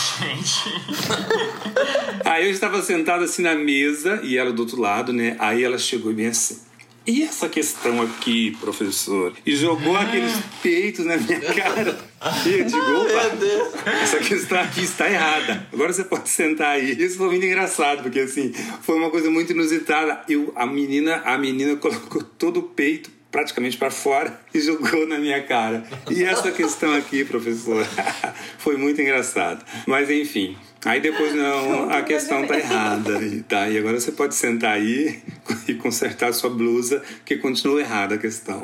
[2.25, 5.35] aí eu estava sentado assim na mesa e ela do outro lado, né?
[5.39, 6.59] Aí ela chegou bem assim.
[7.07, 9.33] E essa questão aqui, professor?
[9.45, 10.01] E jogou ah.
[10.01, 12.08] aqueles peitos na minha cara.
[12.45, 15.65] Eu digo, opa, essa questão aqui está errada.
[15.71, 16.91] Agora você pode sentar aí.
[17.01, 18.51] Isso foi muito engraçado, porque assim,
[18.81, 20.21] foi uma coisa muito inusitada.
[20.27, 25.17] Eu, a menina, a menina colocou todo o peito praticamente para fora e jogou na
[25.17, 25.83] minha cara.
[26.09, 27.85] E essa questão aqui, professor,
[28.59, 29.63] foi muito engraçado.
[29.87, 33.21] Mas enfim, Aí depois, não, a questão tá errada.
[33.21, 35.21] E, tá, e agora você pode sentar aí
[35.67, 38.61] e consertar a sua blusa, que continua errada a questão.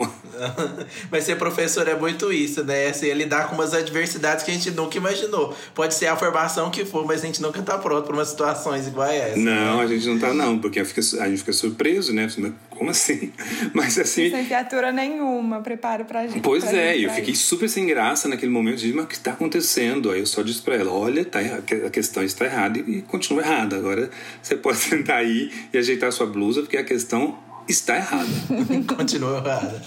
[1.12, 2.88] Mas ser professor é muito isso, né?
[2.88, 5.56] Assim, lidar com umas adversidades que a gente nunca imaginou.
[5.74, 8.88] Pode ser a formação que for, mas a gente nunca tá pronto para umas situações
[8.88, 9.38] igual essa.
[9.38, 9.84] Não, né?
[9.84, 12.28] a gente não tá não, porque a gente fica surpreso, né?
[12.70, 13.32] Como assim?
[13.74, 14.30] Mas assim...
[14.30, 16.42] Sem criatura nenhuma, preparo pra gente.
[16.42, 17.48] Pois pra é, gente eu fiquei isso.
[17.48, 18.78] super sem graça naquele momento.
[18.78, 20.12] de mas o que tá acontecendo?
[20.12, 23.78] Aí eu só disse pra ela, olha, tá, a questão está errada e continua errada.
[23.78, 24.10] Agora
[24.42, 28.28] você pode sentar aí e ajeitar a sua blusa, porque a questão está errada.
[28.96, 29.82] Continua errada.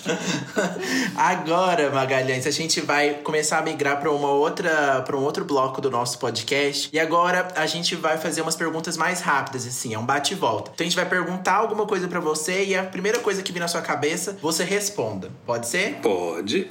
[1.16, 5.80] Agora, Magalhães, a gente vai começar a migrar para uma outra, para um outro bloco
[5.80, 6.90] do nosso podcast.
[6.92, 10.36] E agora a gente vai fazer umas perguntas mais rápidas, assim, é um bate e
[10.36, 10.70] volta.
[10.74, 13.60] Então a gente vai perguntar alguma coisa para você e a primeira coisa que vir
[13.60, 15.30] na sua cabeça, você responda.
[15.46, 15.96] Pode ser?
[16.02, 16.68] Pode.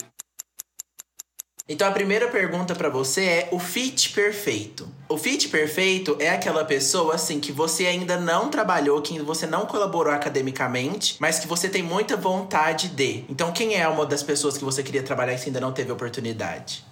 [1.69, 4.87] Então a primeira pergunta para você é o fit perfeito.
[5.09, 9.65] O fit perfeito é aquela pessoa assim que você ainda não trabalhou, que você não
[9.65, 13.25] colaborou academicamente, mas que você tem muita vontade de.
[13.27, 16.85] Então quem é uma das pessoas que você queria trabalhar e ainda não teve oportunidade?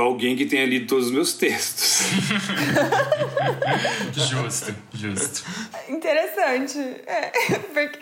[0.00, 2.02] Alguém que tenha lido todos os meus textos.
[4.14, 5.44] justo, justo.
[5.88, 6.78] Interessante.
[7.06, 7.30] É,
[7.74, 7.98] porque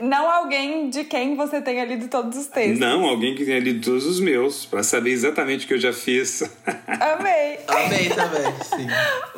[0.00, 2.78] não alguém de quem você tenha lido todos os textos.
[2.78, 5.92] Não, alguém que tenha lido todos os meus, para saber exatamente o que eu já
[5.92, 6.42] fiz.
[6.86, 7.58] Amei.
[7.66, 8.86] Amei também, sim.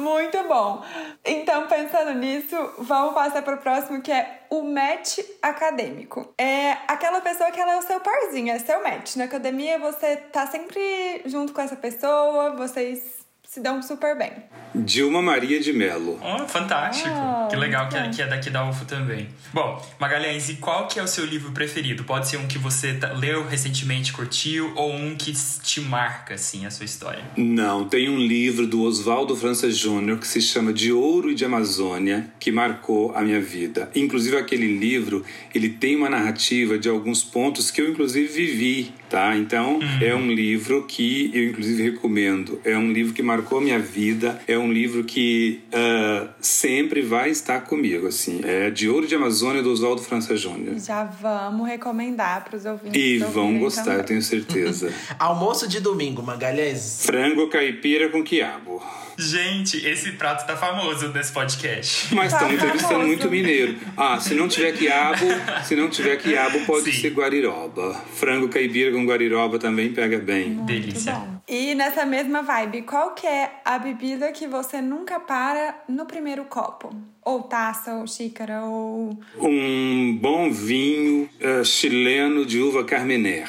[0.00, 0.84] Muito bom.
[1.24, 6.34] Então, pensando nisso, vamos passar para o próximo, que é o match acadêmico.
[6.36, 9.14] É aquela pessoa que ela é o seu parzinho, é seu match.
[9.16, 13.19] Na academia você tá sempre junto com essa pessoa, vocês
[13.50, 14.30] se dão super bem.
[14.72, 16.20] Dilma Maria de Mello.
[16.22, 17.08] Oh, fantástico.
[17.10, 19.26] Oh, que legal que é, que é daqui da UFO também.
[19.52, 22.04] Bom, Magalhães, e qual que é o seu livro preferido?
[22.04, 25.32] Pode ser um que você leu recentemente, curtiu, ou um que
[25.64, 27.24] te marca, assim, a sua história?
[27.36, 31.44] Não, tem um livro do Oswaldo França Júnior que se chama De Ouro e de
[31.44, 33.90] Amazônia, que marcou a minha vida.
[33.96, 39.37] Inclusive aquele livro, ele tem uma narrativa de alguns pontos que eu inclusive vivi, tá?
[39.37, 42.61] Então, é um livro que eu inclusive recomendo.
[42.64, 47.29] É um livro que marcou a minha vida, é um livro que ah, sempre vai
[47.31, 48.40] estar comigo, assim.
[48.44, 50.79] É De Ouro de Amazônia do Oswaldo França Júnior.
[50.79, 53.01] Já vamos recomendar para os ouvintes.
[53.01, 54.05] E vão ouvirem gostar, eu também.
[54.07, 54.92] tenho certeza.
[55.18, 57.05] Almoço de domingo, Magalhães.
[57.05, 58.81] Frango caipira com quiabo.
[59.20, 62.14] Gente, esse prato tá famoso nesse podcast.
[62.14, 63.76] Mas estão Tá entrevistando muito mineiro.
[63.94, 65.26] Ah, se não tiver quiabo,
[65.62, 67.02] se não tiver quiabo, pode Sim.
[67.02, 67.94] ser guariroba.
[68.14, 70.54] Frango caipira com guariroba também pega bem.
[70.64, 71.12] Delícia.
[71.12, 71.40] Muito bom.
[71.46, 76.44] E nessa mesma vibe, qual que é a bebida que você nunca para no primeiro
[76.46, 76.90] copo?
[77.22, 79.18] Ou taça, ou xícara, ou...
[79.38, 83.48] Um bom vinho eh, chileno de uva carmener.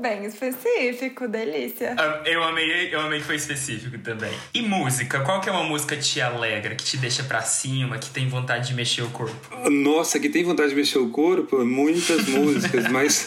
[0.00, 1.94] Bem específico, delícia.
[1.98, 4.30] Ah, Eu amei, eu amei que foi específico também.
[4.52, 5.20] E música?
[5.20, 8.28] Qual que é uma música que te alegra, que te deixa pra cima, que tem
[8.28, 9.36] vontade de mexer o corpo?
[9.70, 11.64] Nossa, que tem vontade de mexer o corpo?
[11.64, 13.26] Muitas músicas, mas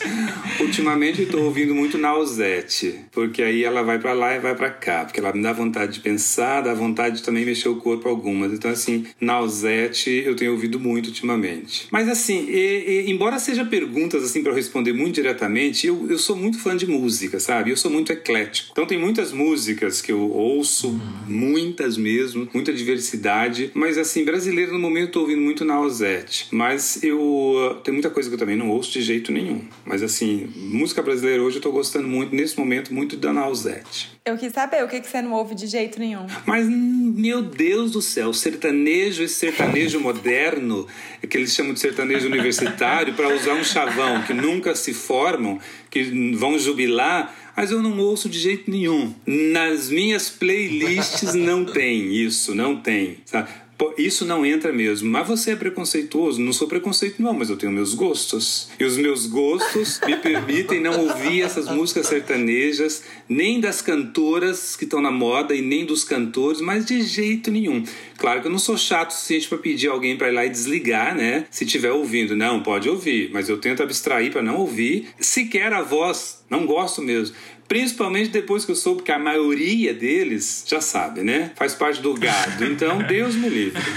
[0.60, 4.69] ultimamente eu tô ouvindo muito Nausete, porque aí ela vai pra lá e vai pra
[4.69, 8.08] cá, porque ela me dá vontade de pensar, dá vontade de também mexer o corpo
[8.08, 8.53] algumas.
[8.53, 11.88] Então assim, Nausete eu tenho ouvido muito ultimamente.
[11.91, 16.17] Mas assim, e- e- embora seja perguntas assim para eu responder muito diretamente, eu, eu
[16.17, 17.72] sou muito fã de música, sabe?
[17.72, 18.69] Eu sou muito eclético.
[18.72, 24.80] Então tem muitas músicas que eu ouço, muitas mesmo, muita diversidade, mas assim, brasileiro no
[24.80, 28.56] momento eu tô ouvindo muito Nausete, mas eu uh, tem muita coisa que eu também
[28.56, 29.62] não ouço de jeito nenhum.
[29.86, 34.18] Mas assim, música brasileira hoje eu tô gostando muito nesse momento muito da Nausete.
[34.30, 36.28] Eu quis saber o que, que você não ouve de jeito nenhum.
[36.46, 40.86] Mas, meu Deus do céu, sertanejo, esse sertanejo moderno,
[41.28, 46.36] que eles chamam de sertanejo universitário, para usar um chavão, que nunca se formam, que
[46.36, 49.15] vão jubilar, mas eu não ouço de jeito nenhum.
[49.26, 53.18] Nas minhas playlists não tem isso, não tem.
[53.26, 53.50] Sabe?
[53.80, 55.10] Pô, Isso não entra mesmo.
[55.10, 56.42] Mas você é preconceituoso?
[56.42, 58.68] Não sou preconceito, não, mas eu tenho meus gostos.
[58.78, 64.84] E os meus gostos me permitem não ouvir essas músicas sertanejas, nem das cantoras que
[64.84, 67.82] estão na moda e nem dos cantores, mas de jeito nenhum.
[68.18, 70.50] Claro que eu não sou chato o suficiente para pedir alguém para ir lá e
[70.50, 71.46] desligar, né?
[71.50, 72.36] Se estiver ouvindo.
[72.36, 76.44] Não, pode ouvir, mas eu tento abstrair para não ouvir sequer a voz.
[76.50, 77.34] Não gosto mesmo.
[77.69, 81.51] Principalmente depois que eu soube que a maioria deles já sabe, né?
[81.55, 82.65] Faz parte do gado.
[82.65, 83.82] Então, Deus me livre.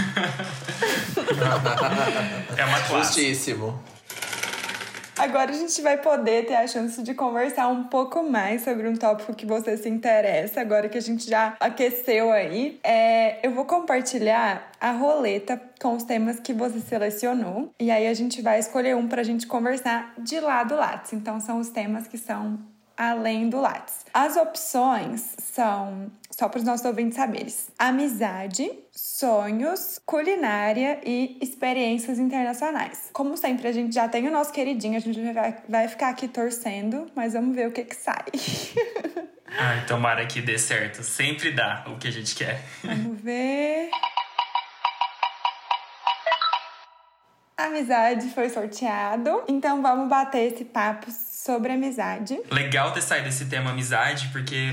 [2.57, 3.21] É uma classe.
[3.21, 3.83] Justíssimo.
[5.19, 8.95] Agora a gente vai poder ter a chance de conversar um pouco mais sobre um
[8.95, 12.79] tópico que você se interessa, agora que a gente já aqueceu aí.
[12.83, 17.73] É, eu vou compartilhar a roleta com os temas que você selecionou.
[17.81, 21.13] E aí a gente vai escolher um pra gente conversar de lá do Lattes.
[21.13, 22.59] Então são os temas que são
[23.11, 24.05] além do Lattes.
[24.15, 33.11] As opções são, só para os nossos ouvintes saberem, amizade, sonhos, culinária e experiências internacionais.
[33.13, 35.21] Como sempre, a gente já tem o nosso queridinho, a gente
[35.69, 38.25] vai, ficar aqui torcendo, mas vamos ver o que que sai.
[39.59, 41.03] Ai, tomara que dê certo.
[41.03, 42.63] Sempre dá o que a gente quer.
[42.85, 43.91] vamos ver...
[47.55, 51.07] Amizade foi sorteado, então vamos bater esse papo
[51.45, 52.41] sobre amizade.
[52.51, 54.73] Legal ter saído esse tema amizade, porque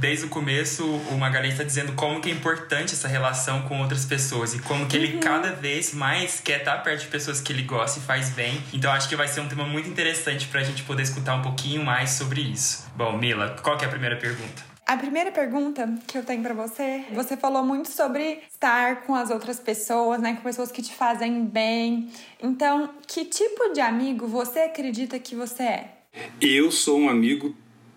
[0.00, 4.06] desde o começo o Magalhães está dizendo como que é importante essa relação com outras
[4.06, 7.62] pessoas e como que ele cada vez mais quer estar perto de pessoas que ele
[7.62, 8.62] gosta e faz bem.
[8.72, 11.84] Então acho que vai ser um tema muito interessante pra gente poder escutar um pouquinho
[11.84, 12.86] mais sobre isso.
[12.96, 14.62] Bom, Mila, qual que é a primeira pergunta?
[14.86, 19.28] A primeira pergunta que eu tenho pra você, você falou muito sobre estar com as
[19.28, 22.10] outras pessoas, né, com pessoas que te fazem bem.
[22.42, 25.97] Então, que tipo de amigo você acredita que você é?
[26.40, 27.54] Eu sou um amigo,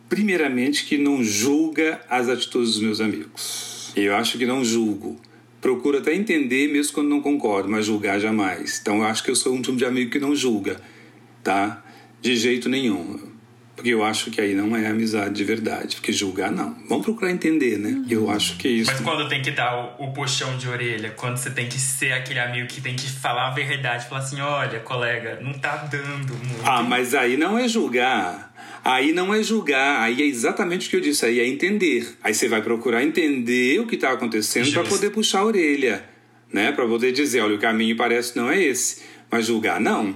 [0.10, 3.92] primeiramente, que não julga as atitudes dos meus amigos.
[3.96, 5.20] Eu acho que não julgo.
[5.60, 8.80] Procuro até entender, mesmo quando não concordo, mas julgar jamais.
[8.82, 10.82] Então eu acho que eu sou um tipo de amigo que não julga,
[11.44, 11.84] tá?
[12.22, 13.31] De jeito nenhum.
[13.82, 15.96] Porque eu acho que aí não é amizade de verdade.
[15.96, 16.78] Porque julgar, não.
[16.88, 18.06] Vamos procurar entender, né?
[18.08, 18.92] Eu acho que é isso.
[18.92, 22.14] Mas quando tem que dar o, o puxão de orelha, quando você tem que ser
[22.14, 26.32] aquele amigo que tem que falar a verdade, falar assim, olha, colega, não tá dando
[26.36, 26.62] muito.
[26.64, 28.54] Ah, mas aí não é julgar.
[28.86, 32.16] Aí não é julgar, aí é exatamente o que eu disse, aí é entender.
[32.24, 36.06] Aí você vai procurar entender o que está acontecendo para poder puxar a orelha,
[36.54, 36.72] né?
[36.72, 40.16] Para poder dizer, olha, o caminho parece que não é esse, mas julgar não.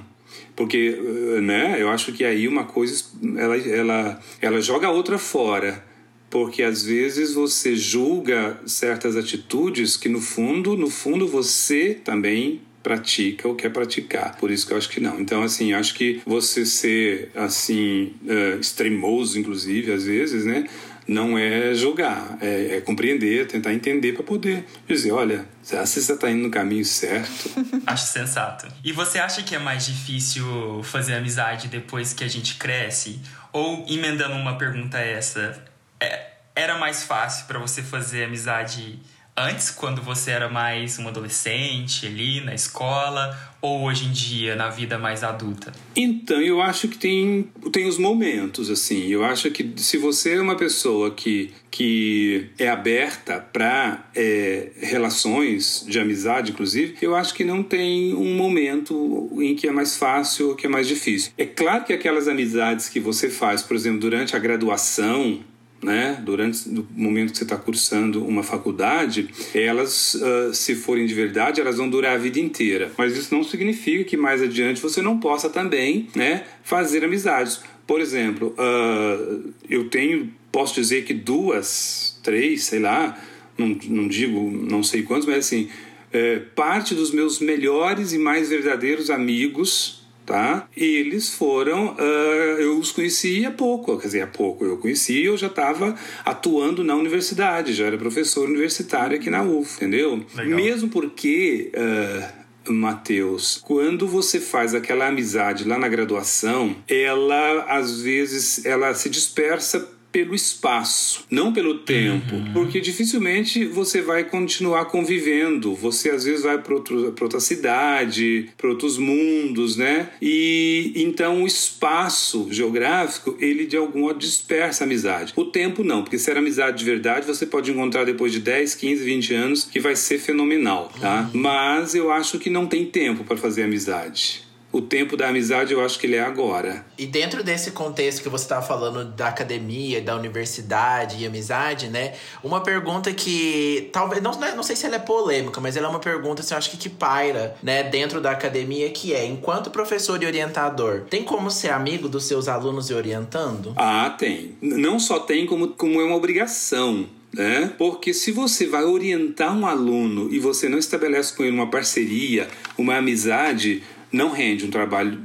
[0.55, 3.03] Porque, eh, né, eu acho que aí uma coisa
[3.37, 5.83] ela ela ela joga a outra fora.
[6.29, 13.47] porque às vezes você julga certas atitudes que no fundo, no fundo você também pratica
[13.47, 14.37] ou quer praticar.
[14.37, 15.19] Por isso que eu acho que não.
[15.19, 20.67] Então, assim, acho que você ser, assim, uh, extremoso, inclusive, às vezes, né?
[21.07, 26.13] Não é julgar, é, é compreender, tentar entender para poder dizer, olha, será que você
[26.13, 27.49] está indo no caminho certo?
[27.85, 28.67] acho sensato.
[28.83, 33.19] E você acha que é mais difícil fazer amizade depois que a gente cresce?
[33.53, 35.63] Ou, emendando uma pergunta essa,
[35.99, 38.99] é, era mais fácil para você fazer amizade
[39.37, 44.69] antes, quando você era mais um adolescente ali na escola, ou hoje em dia, na
[44.69, 45.73] vida mais adulta?
[45.95, 49.07] Então, eu acho que tem, tem os momentos, assim.
[49.07, 55.85] Eu acho que se você é uma pessoa que, que é aberta para é, relações
[55.87, 60.49] de amizade, inclusive, eu acho que não tem um momento em que é mais fácil
[60.49, 61.31] ou que é mais difícil.
[61.37, 65.43] É claro que aquelas amizades que você faz, por exemplo, durante a graduação,
[65.85, 71.13] né, durante o momento que você está cursando uma faculdade, elas, uh, se forem de
[71.13, 72.91] verdade, elas vão durar a vida inteira.
[72.97, 77.61] Mas isso não significa que mais adiante você não possa também né, fazer amizades.
[77.85, 83.15] Por exemplo, uh, eu tenho, posso dizer que duas, três, sei lá,
[83.55, 85.69] não, não digo não sei quantos, mas assim,
[86.11, 89.94] é, parte dos meus melhores e mais verdadeiros amigos
[90.25, 90.67] tá?
[90.75, 95.37] Eles foram, uh, eu os conheci há pouco, quer dizer, há pouco eu conheci, eu
[95.37, 100.25] já estava atuando na universidade, já era professor universitário aqui na UF, entendeu?
[100.35, 100.59] Legal.
[100.59, 108.65] Mesmo porque uh, Mateus, quando você faz aquela amizade lá na graduação, ela às vezes
[108.65, 112.53] ela se dispersa pelo espaço, não pelo tempo, uhum.
[112.53, 115.75] porque dificilmente você vai continuar convivendo.
[115.75, 120.11] Você às vezes vai para outra cidade, para outros mundos, né?
[120.21, 125.33] E então o espaço geográfico ele de algum modo dispersa a amizade.
[125.35, 128.73] O tempo não, porque se era amizade de verdade, você pode encontrar depois de 10,
[128.73, 131.29] 15, 20 anos que vai ser fenomenal, tá?
[131.33, 131.41] Uhum.
[131.41, 134.44] Mas eu acho que não tem tempo para fazer amizade
[134.75, 136.85] o tempo da amizade eu acho que ele é agora.
[136.97, 142.13] E dentro desse contexto que você estava falando da academia, da universidade e amizade, né?
[142.43, 145.99] Uma pergunta que talvez não, não sei se ela é polêmica, mas ela é uma
[145.99, 150.21] pergunta assim, eu acho que que paira, né, dentro da academia que é, enquanto professor
[150.21, 153.73] e orientador, tem como ser amigo dos seus alunos e orientando?
[153.77, 154.57] Ah, tem.
[154.61, 157.07] Não só tem como como é uma obrigação.
[157.33, 157.73] Né?
[157.77, 162.47] Porque se você vai orientar um aluno e você não estabelece com ele uma parceria,
[162.77, 163.83] uma amizade,
[164.15, 165.19] não rende um trabalho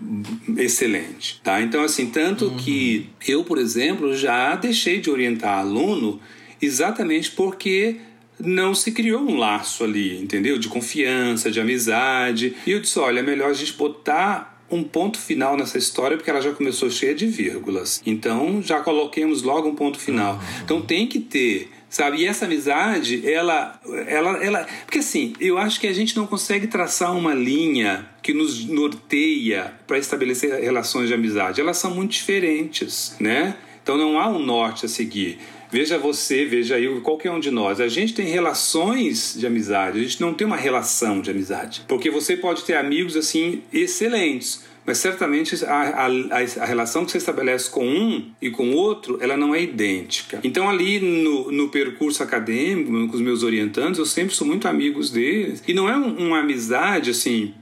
[0.58, 1.62] excelente, tá?
[1.62, 2.56] Então assim, tanto uhum.
[2.56, 6.20] que eu, por exemplo, já deixei de orientar aluno
[6.60, 7.96] exatamente porque
[8.38, 10.58] não se criou um laço ali, entendeu?
[10.58, 12.56] De confiança, de amizade.
[12.66, 16.30] E eu disse, olha, é melhor a gente botar um ponto final nessa história porque
[16.30, 18.02] ela já começou cheia de vírgulas.
[18.04, 20.34] Então já coloquemos logo um ponto final.
[20.34, 20.62] Uhum.
[20.64, 22.18] Então tem que ter sabe?
[22.18, 26.68] E essa amizade, ela, ela, ela, porque assim, eu acho que a gente não consegue
[26.68, 31.60] traçar uma linha que nos norteia para estabelecer relações de amizade.
[31.60, 33.56] Elas são muito diferentes, né?
[33.82, 35.38] Então não há um norte a seguir.
[35.70, 37.80] Veja você, veja eu, qualquer um de nós.
[37.80, 41.84] A gente tem relações de amizade, a gente não tem uma relação de amizade.
[41.86, 47.18] Porque você pode ter amigos assim excelentes, mas certamente a, a, a, relação que você
[47.18, 50.40] estabelece com um e com outro, ela não é idêntica.
[50.42, 55.10] Então ali no, no percurso acadêmico, com os meus orientantes, eu sempre sou muito amigos
[55.10, 55.62] deles.
[55.68, 57.54] E não é um, uma amizade assim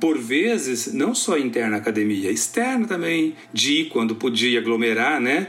[0.00, 5.46] por vezes, não só interna academia, externa também, de quando podia aglomerar, né?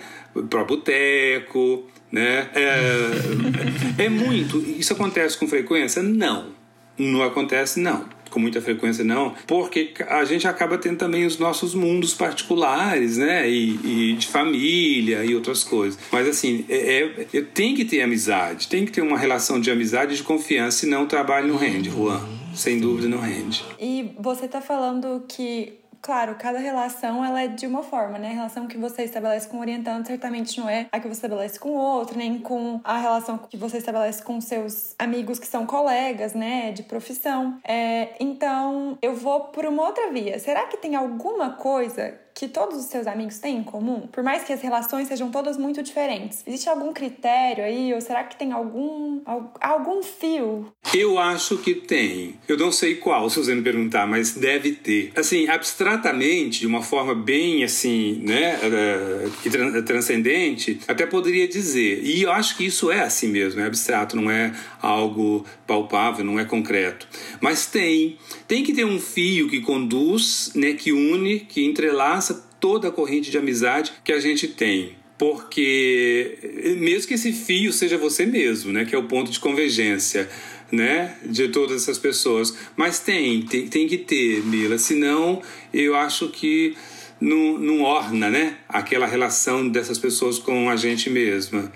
[0.50, 2.50] Para boteco, né?
[2.54, 4.58] É, é muito.
[4.60, 6.02] Isso acontece com frequência?
[6.02, 6.50] Não.
[6.98, 11.76] Não acontece, não com muita frequência não, porque a gente acaba tendo também os nossos
[11.76, 13.48] mundos particulares, né?
[13.50, 16.00] E, e de família e outras coisas.
[16.12, 20.14] Mas assim, é, é, tem que ter amizade, tem que ter uma relação de amizade
[20.14, 22.22] e de confiança, senão o trabalho não rende, Juan.
[22.56, 23.64] Sem dúvida não rende.
[23.80, 28.30] E você está falando que claro, cada relação ela é de uma forma, né?
[28.30, 31.60] A relação que você estabelece com o orientando certamente não é a que você estabelece
[31.60, 35.66] com o outro, nem com a relação que você estabelece com seus amigos que são
[35.66, 36.72] colegas, né?
[36.72, 37.60] De profissão.
[37.64, 40.40] É, então, eu vou por uma outra via.
[40.40, 44.08] Será que tem alguma coisa que todos os seus amigos têm em comum?
[44.12, 47.94] Por mais que as relações sejam todas muito diferentes, existe algum critério aí?
[47.94, 49.22] Ou será que tem algum,
[49.60, 50.72] algum fio?
[50.94, 52.36] Eu acho que tem.
[52.48, 55.12] Eu não sei qual, se você me perguntar, mas deve ter.
[55.16, 62.04] Assim, abstratamente, de uma forma bem assim, né, uh, transcendente, até poderia dizer.
[62.04, 66.40] E eu acho que isso é assim mesmo, é abstrato, não é algo palpável, não
[66.40, 67.08] é concreto.
[67.40, 68.18] Mas tem.
[68.48, 72.31] Tem que ter um fio que conduz, né, que une, que entrelaça
[72.62, 76.40] toda a corrente de amizade que a gente tem porque
[76.80, 80.28] mesmo que esse fio seja você mesmo, né, que é o ponto de convergência,
[80.72, 85.40] né, de todas essas pessoas, mas tem, tem, tem que ter, Mila, senão
[85.72, 86.76] eu acho que
[87.20, 91.72] não, não orna, né, aquela relação dessas pessoas com a gente mesma.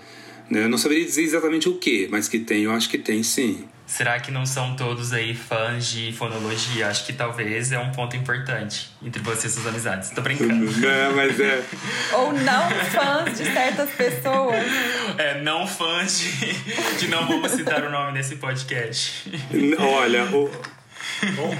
[0.49, 0.63] Né?
[0.63, 3.63] Eu não saberia dizer exatamente o que, mas que tem, eu acho que tem sim.
[3.95, 6.89] Será que não são todos aí fãs de fonologia?
[6.89, 10.09] Acho que talvez é um ponto importante entre vocês e suas amizades.
[10.09, 10.65] Tô brincando.
[10.81, 11.63] Não, mas é.
[12.11, 14.65] Ou não fãs de certas pessoas.
[15.17, 19.31] É, não fãs de, de não vamos citar o nome nesse podcast.
[19.79, 20.51] Olha, o,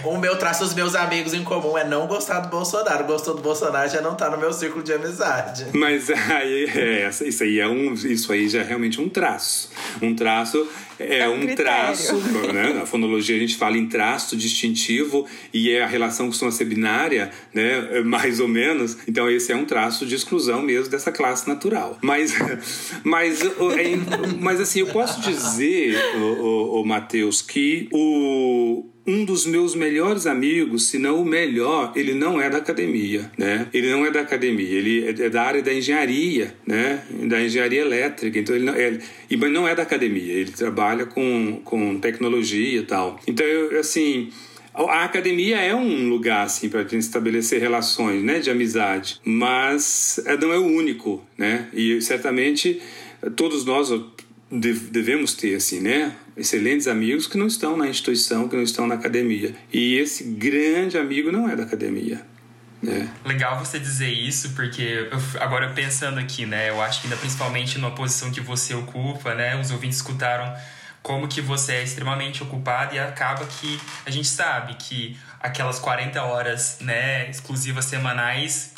[0.04, 3.06] O, o meu traço, os meus amigos em comum é não gostar do Bolsonaro.
[3.06, 5.68] Gostou do Bolsonaro já não tá no meu círculo de amizade.
[5.74, 9.70] Mas aí, é, isso aí é um, isso aí já é realmente um traço.
[10.02, 10.68] Um traço
[11.00, 12.16] é, É um um, traço,
[12.54, 12.74] né?
[12.74, 17.32] Na fonologia a gente fala em traço distintivo e é a relação costuma ser binária,
[17.54, 18.02] né?
[18.04, 18.98] Mais ou menos.
[19.08, 21.98] Então esse é um traço de exclusão mesmo dessa classe natural.
[22.02, 22.34] Mas,
[23.04, 23.50] mas, é,
[24.40, 30.26] mas assim, eu posso dizer, o, o, o Matheus, que o um dos meus melhores
[30.26, 33.68] amigos, se não o melhor, ele não é da academia, né?
[33.72, 37.04] Ele não é da academia, ele é da área da engenharia, né?
[37.28, 38.40] Da engenharia elétrica.
[38.40, 38.98] Então ele não é,
[39.38, 43.20] mas não é da academia, ele trabalha com, com tecnologia e tal.
[43.28, 44.30] Então eu assim,
[44.74, 50.38] a academia é um lugar assim para gente estabelecer relações, né, de amizade, mas eh,
[50.38, 51.68] não é o único, né?
[51.74, 52.82] E certamente
[53.36, 53.90] todos nós
[54.52, 58.96] devemos ter assim, né, excelentes amigos que não estão na instituição, que não estão na
[58.96, 59.56] academia.
[59.72, 62.22] E esse grande amigo não é da academia,
[62.82, 63.10] né?
[63.26, 66.70] Legal você dizer isso, porque eu, agora pensando aqui, né?
[66.70, 69.60] Eu acho que ainda principalmente numa posição que você ocupa, né?
[69.60, 70.54] Os ouvintes escutaram
[71.02, 76.20] como que você é extremamente ocupado e acaba que a gente sabe que aquelas 40
[76.24, 78.74] horas, né, exclusivas semanais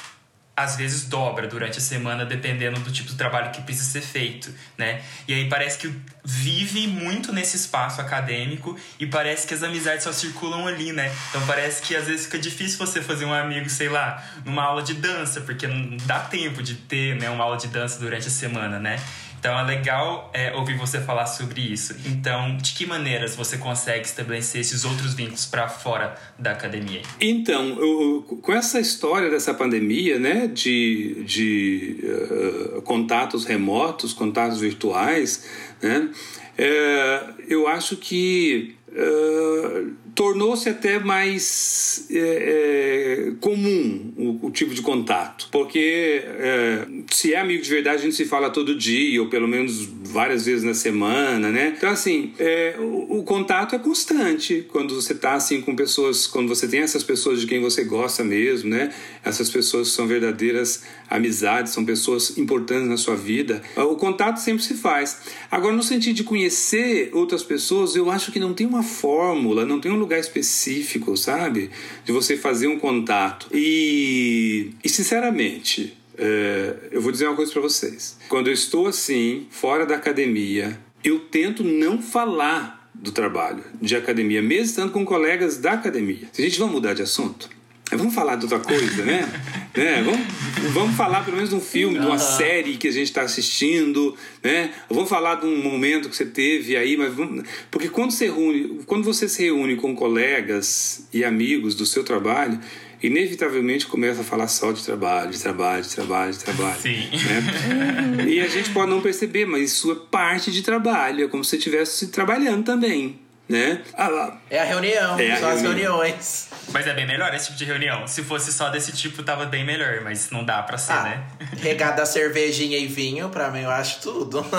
[0.57, 4.51] às vezes dobra durante a semana, dependendo do tipo de trabalho que precisa ser feito,
[4.75, 5.03] né?
[5.27, 5.93] E aí parece que
[6.25, 11.13] vive muito nesse espaço acadêmico e parece que as amizades só circulam ali, né?
[11.29, 14.81] Então parece que às vezes fica difícil você fazer um amigo, sei lá, numa aula
[14.81, 18.31] de dança, porque não dá tempo de ter, né, uma aula de dança durante a
[18.31, 18.99] semana, né?
[19.47, 21.95] Então é legal é, ouvir você falar sobre isso.
[22.05, 27.01] Então, de que maneiras você consegue estabelecer esses outros vínculos para fora da academia?
[27.17, 35.47] Então, eu- com essa história dessa pandemia, né, de, de eh, contatos remotos, contatos virtuais,
[35.81, 36.09] né,
[36.57, 39.83] eh, eu acho que eh,
[40.17, 47.39] tornou-se até mais eh, eh, comum o, o tipo de contato, porque eh, se é
[47.39, 50.73] amigo de verdade a gente se fala todo dia ou pelo menos várias vezes na
[50.73, 51.75] semana, né?
[51.77, 56.47] Então assim, eh, o, o contato é constante quando você tá assim com pessoas, quando
[56.47, 58.91] você tem essas pessoas de quem você gosta mesmo, né?
[59.23, 63.61] Essas pessoas são verdadeiras amizades, são pessoas importantes na sua vida.
[63.75, 65.21] O contato sempre se faz.
[65.51, 69.79] Agora no sentido de conhecer outras pessoas, eu acho que não tem uma fórmula, não
[69.79, 71.69] tem um lugar específico, sabe?
[72.05, 73.47] De você fazer um contato.
[73.53, 78.17] E, e sinceramente, é, eu vou dizer uma coisa para vocês.
[78.29, 84.41] Quando eu estou assim, fora da academia, eu tento não falar do trabalho de academia,
[84.41, 86.27] mesmo estando com colegas da academia.
[86.31, 87.49] Se a gente vai mudar de assunto,
[87.91, 89.27] vamos falar de outra coisa, né?
[89.75, 90.03] né?
[90.03, 93.21] Vamos, vamos falar pelo menos de um filme, de uma série que a gente está
[93.21, 94.71] assistindo, né?
[94.89, 97.43] Vamos falar de um momento que você teve aí, mas vamos...
[97.71, 102.59] porque quando você reúne, quando você se reúne com colegas e amigos do seu trabalho,
[103.01, 106.81] inevitavelmente começa a falar só de trabalho, de trabalho, de trabalho, de trabalho.
[106.81, 107.09] Sim.
[107.11, 108.25] Né?
[108.27, 111.51] E a gente pode não perceber, mas isso é parte de trabalho, é como se
[111.51, 113.19] você estivesse trabalhando também.
[113.49, 113.81] Né?
[113.93, 114.37] Ah, lá.
[114.49, 115.97] É a reunião, É a são as reunião.
[115.99, 116.49] reuniões.
[116.69, 118.05] Mas é bem melhor esse tipo de reunião.
[118.05, 121.23] Se fosse só desse tipo, tava bem melhor, mas não dá pra ser, Ah, né?
[121.61, 124.45] regada a cervejinha e vinho, pra mim eu acho tudo.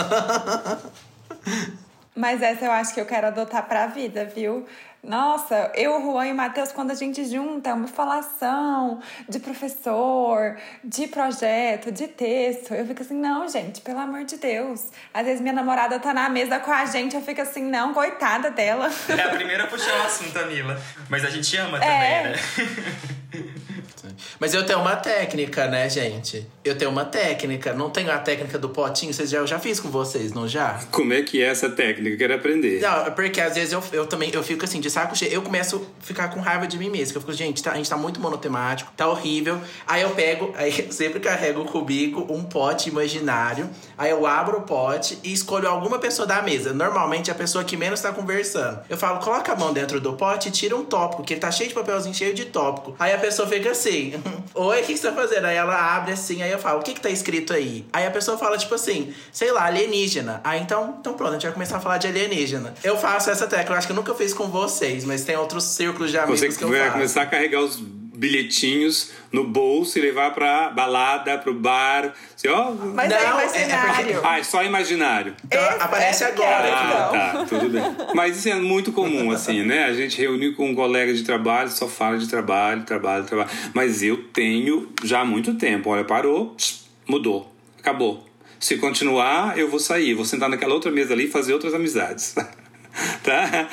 [2.17, 4.67] Mas essa eu acho que eu quero adotar pra vida, viu?
[5.03, 10.57] Nossa, eu, Juan e o Matheus, quando a gente junta é uma falação de professor,
[10.83, 14.87] de projeto, de texto, eu fico assim, não, gente, pelo amor de Deus.
[15.15, 18.51] Às vezes minha namorada tá na mesa com a gente, eu fico assim, não, coitada
[18.51, 18.91] dela.
[19.09, 20.81] É a primeira a puxar o assunto, a Mila.
[21.09, 22.23] Mas a gente ama também, É.
[22.31, 22.37] né?
[24.39, 26.47] Mas eu tenho uma técnica, né, gente?
[26.65, 27.73] Eu tenho uma técnica.
[27.73, 30.81] Não tenho a técnica do potinho, vocês já, eu já fiz com vocês, não já?
[30.91, 32.15] Como é que é essa técnica?
[32.15, 32.81] Eu quero aprender.
[32.81, 35.33] Não, é porque às vezes eu, eu também eu fico assim, de saco cheio.
[35.33, 37.17] Eu começo a ficar com raiva de mim mesmo.
[37.17, 39.61] Eu fico, gente, tá- a gente tá muito monotemático, tá horrível.
[39.87, 43.69] Aí eu pego, aí eu sempre carrego comigo um pote imaginário.
[43.97, 46.73] Aí eu abro o pote e escolho alguma pessoa da mesa.
[46.73, 48.81] Normalmente a pessoa que menos tá conversando.
[48.89, 51.51] Eu falo, coloca a mão dentro do pote e tira um tópico, que ele tá
[51.51, 52.95] cheio de papelzinho cheio de tópico.
[52.99, 54.13] Aí a pessoa fica assim.
[54.55, 55.47] oi, o que, que você tá fazendo?
[55.47, 57.87] Aí ela abre assim, aí eu falo, o que que tá escrito aí?
[57.93, 60.41] Aí a pessoa fala, tipo assim, sei lá, alienígena.
[60.45, 62.75] Aí então, então pronto, a gente vai começar a falar de alienígena.
[62.83, 65.65] Eu faço essa tecla, eu acho que eu nunca fiz com vocês, mas tem outros
[65.65, 66.93] círculos de amigos Você que eu vai faço.
[66.93, 67.81] começar a carregar os
[68.19, 72.13] bilhetinhos no bolso e levar pra balada, pro bar.
[72.37, 74.21] Assim, ó, Mas Não, é é- é imaginário.
[74.25, 75.35] Ah, é só imaginário.
[75.45, 76.63] Então Esse- aparece é agora.
[76.63, 76.81] questão.
[76.81, 77.83] Ah, tá, tudo bem.
[78.15, 79.85] Mas isso é muito comum, assim, né?
[79.85, 83.51] A gente reunir com um colega de trabalho, só fala de trabalho, trabalho, trabalho.
[83.75, 85.91] Mas eu tenho já há muito tempo.
[85.91, 86.57] Olha, parou,
[87.07, 88.27] mudou, acabou.
[88.61, 92.35] Se continuar, eu vou sair, vou sentar naquela outra mesa ali e fazer outras amizades.
[93.23, 93.69] tá?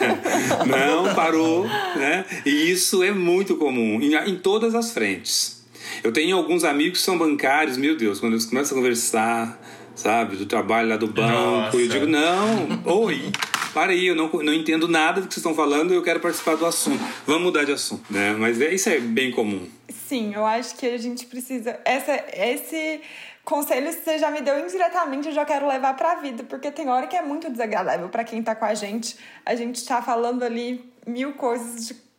[0.66, 2.24] Não, parou, né?
[2.44, 5.64] E isso é muito comum, em, em todas as frentes.
[6.02, 9.60] Eu tenho alguns amigos que são bancários, meu Deus, quando eles começam a conversar,
[9.94, 11.76] sabe, do trabalho lá do banco, Nossa.
[11.76, 13.30] eu digo, não, oi,
[13.72, 16.56] para aí, eu não, não entendo nada do que vocês estão falando, eu quero participar
[16.56, 17.02] do assunto.
[17.26, 18.34] Vamos mudar de assunto, né?
[18.38, 19.66] Mas é, isso é bem comum.
[19.88, 21.78] Sim, eu acho que a gente precisa.
[21.84, 23.00] Essa, esse
[23.44, 27.06] conselho você já me deu indiretamente, eu já quero levar pra vida, porque tem hora
[27.06, 29.16] que é muito desagradável pra quem tá com a gente.
[29.44, 32.10] A gente tá falando ali mil coisas de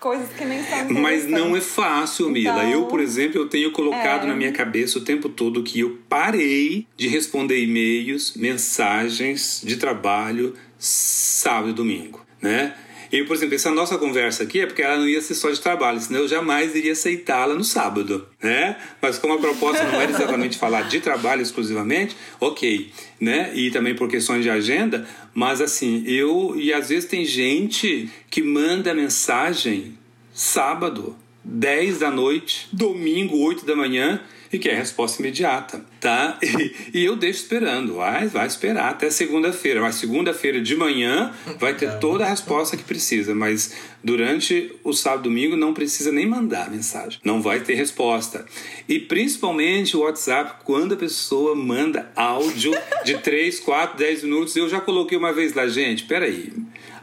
[0.00, 2.64] coisas que nem são Mas não é fácil, Mila.
[2.64, 4.28] Então, eu, por exemplo, eu tenho colocado é.
[4.28, 10.54] na minha cabeça o tempo todo que eu parei de responder e-mails, mensagens de trabalho
[10.78, 12.74] sábado e domingo, né?
[13.10, 15.60] Eu, por exemplo, essa nossa conversa aqui é porque ela não ia ser só de
[15.60, 18.76] trabalho, senão eu jamais iria aceitá-la no sábado, né?
[19.00, 23.50] Mas como a proposta não era exatamente falar de trabalho exclusivamente, ok, né?
[23.54, 28.42] E também por questões de agenda, mas assim, eu e às vezes tem gente que
[28.42, 29.98] manda mensagem
[30.32, 31.16] sábado,
[31.50, 34.20] 10 da noite, domingo, 8 da manhã,
[34.52, 36.38] e quer resposta imediata, tá?
[36.48, 39.80] E, e eu deixo esperando, vai, vai esperar até segunda-feira.
[39.80, 45.20] Mas segunda-feira de manhã vai ter toda a resposta que precisa, mas durante o sábado
[45.20, 48.46] e domingo não precisa nem mandar mensagem, não vai ter resposta.
[48.88, 52.72] E principalmente o WhatsApp, quando a pessoa manda áudio
[53.04, 56.52] de 3, 4, 10 minutos, eu já coloquei uma vez lá, gente, peraí.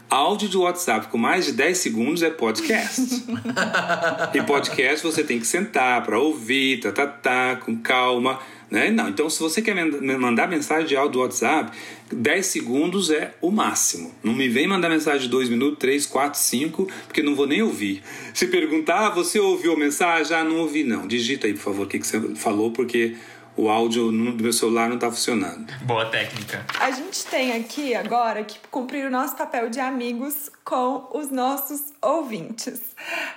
[0.08, 3.24] Áudio de WhatsApp com mais de 10 segundos é podcast.
[4.32, 8.38] e podcast você tem que sentar para ouvir, tá, tá, tá, com calma.
[8.70, 8.90] Né?
[8.90, 9.74] Não, então se você quer
[10.18, 11.76] mandar mensagem de áudio do WhatsApp,
[12.12, 14.14] 10 segundos é o máximo.
[14.22, 17.62] Não me vem mandar mensagem de 2 minutos, 3, 4, 5, porque não vou nem
[17.62, 18.02] ouvir.
[18.32, 20.36] Se perguntar, ah, você ouviu a mensagem?
[20.36, 21.06] Ah, não ouvi não.
[21.06, 23.16] Digita aí, por favor, o que, que você falou, porque
[23.56, 25.72] o áudio no- do meu celular não está funcionando.
[25.82, 26.64] Boa técnica.
[26.78, 31.92] A gente tem aqui agora que cumprir o nosso papel de amigos com os nossos
[32.02, 32.80] ouvintes.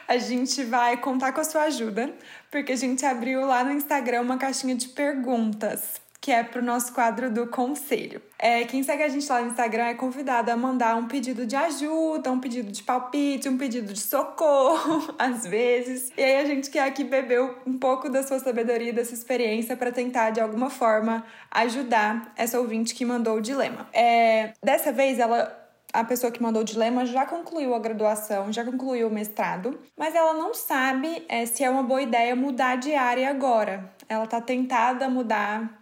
[0.08, 2.14] A gente vai contar com a sua ajuda,
[2.52, 6.94] porque a gente abriu lá no Instagram uma caixinha de perguntas, que é pro nosso
[6.94, 8.22] quadro do conselho.
[8.38, 11.56] É, quem segue a gente lá no Instagram é convidado a mandar um pedido de
[11.56, 16.12] ajuda, um pedido de palpite, um pedido de socorro, às vezes.
[16.18, 19.78] E aí a gente quer aqui beber um pouco da sua sabedoria, da sua experiência,
[19.78, 23.88] para tentar, de alguma forma, ajudar essa ouvinte que mandou o dilema.
[23.94, 25.58] É, dessa vez, ela
[25.92, 30.14] a pessoa que mandou o dilema já concluiu a graduação, já concluiu o mestrado, mas
[30.14, 33.92] ela não sabe é, se é uma boa ideia mudar de área agora.
[34.08, 35.79] Ela tá tentada a mudar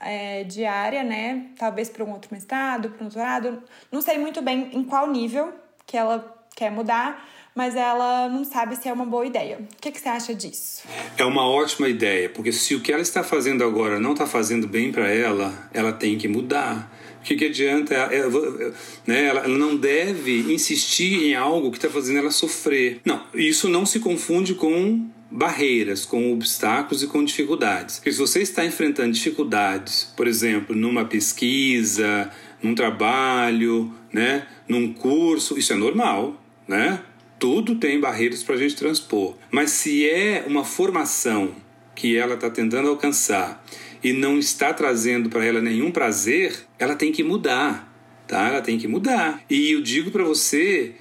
[0.00, 1.46] é, de área, né?
[1.58, 3.62] Talvez para um outro mestrado, para um doutorado.
[3.90, 5.52] Não sei muito bem em qual nível
[5.86, 9.58] que ela quer mudar, mas ela não sabe se é uma boa ideia.
[9.60, 10.82] O que, que você acha disso?
[11.16, 14.66] É uma ótima ideia, porque se o que ela está fazendo agora não está fazendo
[14.68, 16.92] bem para ela, ela tem que mudar.
[17.20, 17.94] O que, que adianta?
[17.94, 18.72] Ela, ela-
[19.06, 23.00] né, ela ela não deve insistir em algo que está fazendo ela sofrer.
[23.04, 27.96] Não, isso não se confunde com barreiras, com obstáculos e com dificuldades.
[27.96, 32.30] Porque se você está enfrentando dificuldades, por exemplo, numa pesquisa,
[32.62, 37.02] num trabalho, né, num curso, isso é normal, né?
[37.38, 39.36] Tudo tem barreiras para a gente transpor.
[39.50, 41.54] Mas se é uma formação
[41.94, 43.64] que ela está tentando alcançar
[44.02, 47.92] e não está trazendo para ela nenhum prazer, ela tem que mudar,
[48.26, 48.48] tá?
[48.48, 49.40] Ela tem que mudar.
[49.48, 50.94] E eu digo para você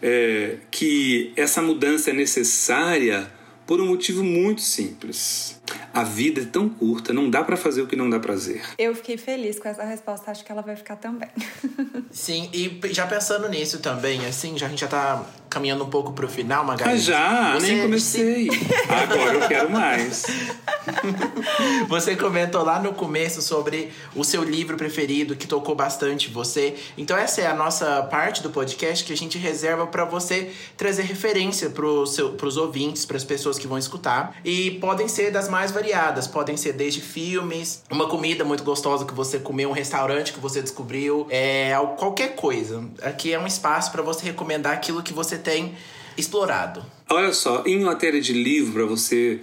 [0.00, 3.30] é, que essa mudança é necessária
[3.70, 5.59] por um motivo muito simples.
[5.92, 8.62] A vida é tão curta, não dá para fazer o que não dá prazer.
[8.78, 11.28] Eu fiquei feliz com essa resposta, acho que ela vai ficar também.
[12.10, 16.12] Sim, e já pensando nisso também, assim, já, a gente já tá caminhando um pouco
[16.12, 16.92] pro final, Magali.
[16.92, 18.48] Ah, já, Você- nem comecei.
[18.88, 20.24] Agora eu quero mais.
[21.88, 26.74] Você comentou lá no começo sobre o seu livro preferido que tocou bastante você.
[26.96, 31.02] Então essa é a nossa parte do podcast que a gente reserva para você trazer
[31.02, 34.36] referência para os ouvintes, para as pessoas que vão escutar.
[34.44, 39.12] E podem ser das mais variadas, podem ser desde filmes, uma comida muito gostosa que
[39.12, 42.84] você comeu, um restaurante que você descobriu, é al- qualquer coisa.
[43.02, 45.74] Aqui é um espaço para você recomendar aquilo que você tem
[46.16, 46.84] explorado.
[47.10, 49.40] Olha só, em matéria de livro, para você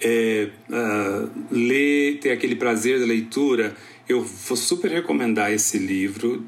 [0.00, 3.76] é, uh, ler, ter aquele prazer da leitura,
[4.08, 6.44] eu vou super recomendar esse livro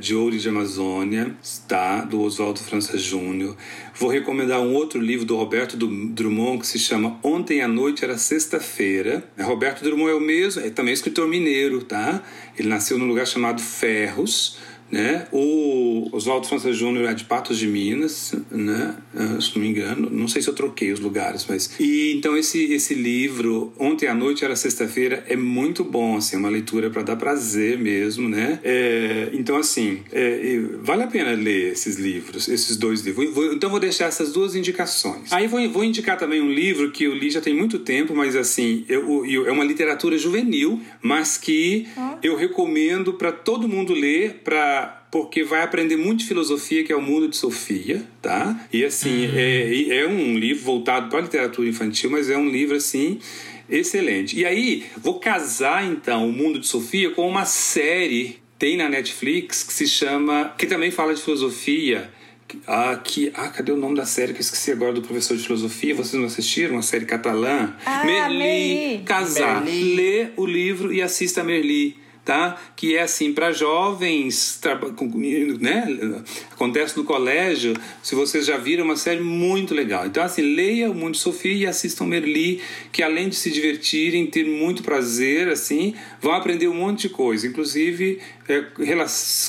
[0.00, 1.34] de Ouro de Amazônia,
[1.66, 2.02] tá?
[2.02, 3.56] do Oswaldo França Júnior.
[3.94, 8.18] Vou recomendar um outro livro do Roberto Drummond que se chama Ontem à Noite Era
[8.18, 9.24] Sexta-feira.
[9.38, 12.22] Roberto Drummond é o mesmo, é também escritor mineiro, tá?
[12.58, 14.58] Ele nasceu num lugar chamado Ferros
[14.90, 15.26] né?
[15.32, 18.94] O Oswaldo França Júnior é de Patos de Minas, né?
[19.14, 20.08] Ah, se não me engano.
[20.10, 21.70] Não sei se eu troquei os lugares, mas.
[21.78, 26.38] E então esse, esse livro, Ontem à Noite era Sexta-feira, é muito bom, assim, é
[26.38, 28.60] uma leitura para dar prazer mesmo, né?
[28.62, 33.32] É, então, assim, é, vale a pena ler esses livros, esses dois livros.
[33.32, 35.32] Vou, então, vou deixar essas duas indicações.
[35.32, 38.36] Aí vou, vou indicar também um livro que eu li já tem muito tempo, mas,
[38.36, 41.86] assim, eu, eu é uma literatura juvenil, mas que
[42.22, 44.75] eu recomendo para todo mundo ler, para
[45.10, 48.68] porque vai aprender muito de filosofia, que é o mundo de Sofia, tá?
[48.72, 49.32] E assim, uhum.
[49.36, 53.18] é, é um livro voltado para a literatura infantil, mas é um livro assim
[53.68, 54.38] excelente.
[54.38, 59.62] E aí, vou casar então o mundo de Sofia com uma série tem na Netflix
[59.62, 62.10] que se chama, que também fala de filosofia,
[62.66, 65.42] ah, que, ah, cadê o nome da série que eu esqueci agora do professor de
[65.42, 65.94] filosofia?
[65.94, 66.74] Vocês não assistiram?
[66.74, 67.74] Uma série catalã?
[67.84, 68.38] Ah, Merli.
[68.38, 69.02] Merli.
[69.04, 69.64] Casar.
[69.64, 69.96] Merli.
[69.96, 71.96] Lê o livro e assista a Merli
[72.26, 72.60] tá?
[72.74, 74.60] Que é assim para jovens,
[75.60, 75.86] né?
[76.50, 77.72] Acontece no colégio.
[78.02, 80.04] Se vocês já viram, é uma série muito legal.
[80.06, 82.60] Então assim, leia o Mundo Sofia e assistam Merli,
[82.90, 87.46] que além de se divertirem, ter muito prazer, assim, vão aprender um monte de coisa,
[87.46, 88.18] inclusive
[88.48, 88.64] é,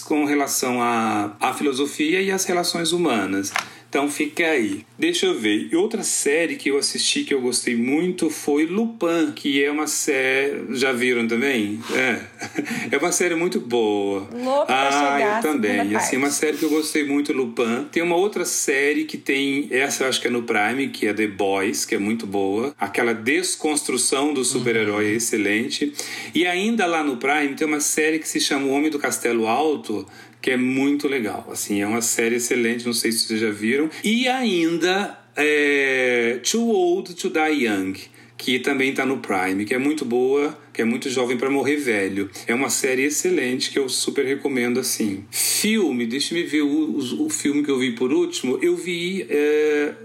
[0.06, 3.52] com relação à, à filosofia e às relações humanas.
[3.90, 4.86] Então fica aí.
[5.00, 5.70] Deixa eu ver.
[5.72, 9.88] E outra série que eu assisti que eu gostei muito foi Lupin, que é uma
[9.88, 10.76] série.
[10.76, 11.80] Já viram também?
[11.96, 12.20] É.
[12.90, 14.28] É uma série muito boa.
[14.32, 15.96] Louco ah, eu também.
[15.96, 17.86] Assim, uma série que eu gostei muito, Lupin.
[17.92, 19.68] Tem uma outra série que tem.
[19.72, 22.74] Essa eu acho que é no Prime, que é The Boys, que é muito boa.
[22.80, 25.12] Aquela desconstrução do super-herói uhum.
[25.12, 25.94] é excelente.
[26.34, 29.48] E ainda lá no Prime tem uma série que se chama O Homem do Castelo
[29.48, 30.08] Alto
[30.48, 31.46] que é muito legal.
[31.52, 33.90] Assim, é uma série excelente, não sei se vocês já viram.
[34.02, 37.94] E ainda é, Too Old to Die Young,
[38.38, 41.76] que também está no Prime, que é muito boa, que é muito jovem para morrer
[41.76, 42.30] velho.
[42.48, 45.26] É uma série excelente que eu super recomendo assim.
[45.32, 48.58] Filme, deixa me ver o, o, filme que eu vi por último.
[48.62, 49.96] Eu vi é,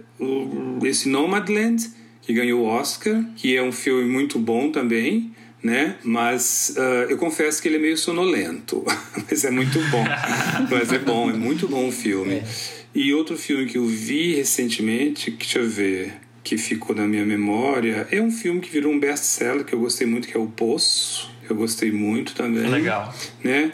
[0.84, 1.88] esse Nomadland,
[2.20, 5.30] que ganhou o Oscar, que é um filme muito bom também
[5.62, 5.96] né?
[6.02, 8.84] Mas uh, eu confesso que ele é meio sonolento,
[9.30, 10.04] mas é muito bom.
[10.70, 12.34] mas é bom, é muito bom o filme.
[12.34, 12.44] É.
[12.94, 17.24] E outro filme que eu vi recentemente, que, deixa eu ver, que ficou na minha
[17.24, 20.46] memória, é um filme que virou um best-seller que eu gostei muito, que é O
[20.46, 21.30] Poço.
[21.48, 22.68] Eu gostei muito também.
[22.68, 23.14] Legal.
[23.42, 23.72] Né?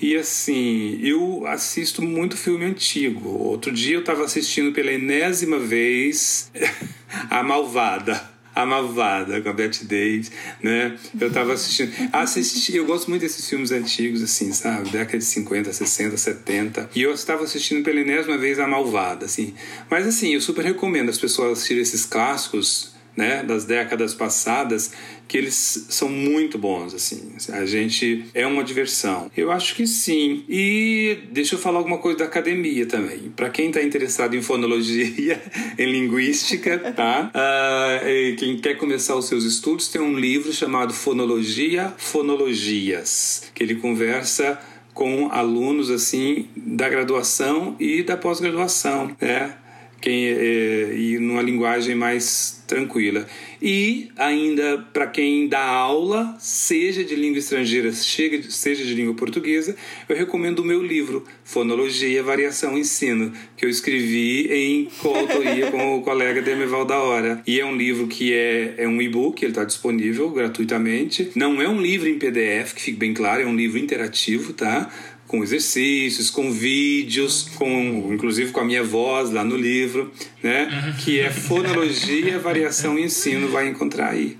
[0.00, 3.28] E assim, eu assisto muito filme antigo.
[3.28, 6.50] Outro dia eu estava assistindo pela enésima vez
[7.28, 8.29] A Malvada.
[8.54, 10.30] A Malvada, com a Bette Davis,
[10.62, 10.96] né?
[11.20, 11.92] Eu tava assistindo.
[12.12, 14.90] Assisti, eu gosto muito desses filmes antigos, assim, sabe?
[14.90, 16.90] Década de 50, 60, 70.
[16.94, 19.54] E eu estava assistindo pela enésima vez A Malvada, assim.
[19.88, 22.89] Mas, assim, eu super recomendo as pessoas assistirem esses clássicos
[23.20, 24.92] né, das décadas passadas,
[25.28, 27.34] que eles são muito bons, assim.
[27.52, 29.30] A gente é uma diversão.
[29.36, 30.42] Eu acho que sim.
[30.48, 33.30] E deixa eu falar alguma coisa da academia também.
[33.36, 35.40] Para quem está interessado em fonologia,
[35.78, 37.30] em linguística, tá?
[37.34, 43.74] Uh, quem quer começar os seus estudos, tem um livro chamado Fonologia, Fonologias, que ele
[43.74, 44.58] conversa
[44.94, 49.54] com alunos assim da graduação e da pós-graduação, né?
[50.00, 53.26] Quem, é, e numa linguagem mais tranquila.
[53.60, 59.76] E ainda para quem dá aula, seja de língua estrangeira, seja de língua portuguesa,
[60.08, 66.02] eu recomendo o meu livro, Fonologia, Variação Ensino, que eu escrevi em coautoria com o
[66.02, 67.42] colega Demeval da Hora.
[67.46, 71.32] E é um livro que é, é um e-book, ele está disponível gratuitamente.
[71.34, 74.90] Não é um livro em PDF, que fique bem claro, é um livro interativo, tá?
[75.30, 80.12] Com exercícios, com vídeos, com inclusive com a minha voz lá no livro,
[80.42, 80.92] né?
[81.04, 84.36] Que é fonologia, variação e ensino, vai encontrar aí,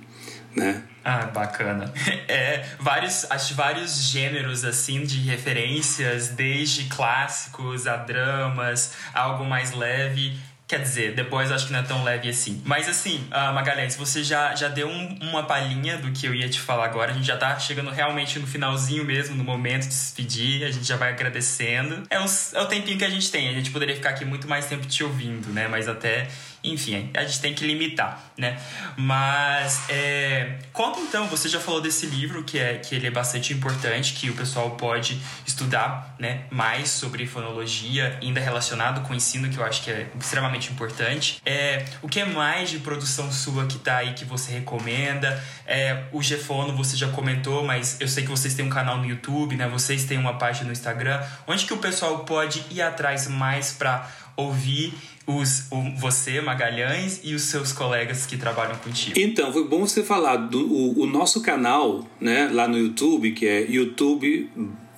[0.55, 0.82] né?
[1.05, 1.93] Ah, bacana.
[2.30, 10.38] É, vários, acho vários gêneros assim de referências, desde clássicos a dramas, algo mais leve.
[10.70, 12.62] Quer dizer, depois acho que não é tão leve assim.
[12.64, 16.48] Mas assim, uh, Magalhães, você já, já deu um, uma palhinha do que eu ia
[16.48, 17.10] te falar agora.
[17.10, 20.62] A gente já tá chegando realmente no finalzinho mesmo, no momento de se despedir.
[20.62, 22.04] A gente já vai agradecendo.
[22.08, 23.48] É, uns, é o tempinho que a gente tem.
[23.48, 25.66] A gente poderia ficar aqui muito mais tempo te ouvindo, né?
[25.66, 26.28] Mas até
[26.62, 28.61] enfim, a gente tem que limitar, né?
[28.96, 33.52] Mas é, conta então, você já falou desse livro que é que ele é bastante
[33.52, 39.48] importante, que o pessoal pode estudar, né, mais sobre fonologia, ainda relacionado com o ensino,
[39.48, 41.40] que eu acho que é extremamente importante.
[41.44, 45.42] É, o que é mais de produção sua que tá aí que você recomenda?
[45.66, 49.06] É, o Gefono você já comentou, mas eu sei que vocês têm um canal no
[49.06, 49.66] YouTube, né?
[49.68, 51.22] Vocês têm uma página no Instagram.
[51.46, 54.92] Onde que o pessoal pode ir atrás mais para ouvir
[55.26, 59.18] os, o, você, Magalhães, e os seus colegas que trabalham contigo?
[59.18, 63.46] Então, foi bom você falar do o, o nosso canal, né, lá no YouTube, que
[63.46, 64.89] é youtube.com.br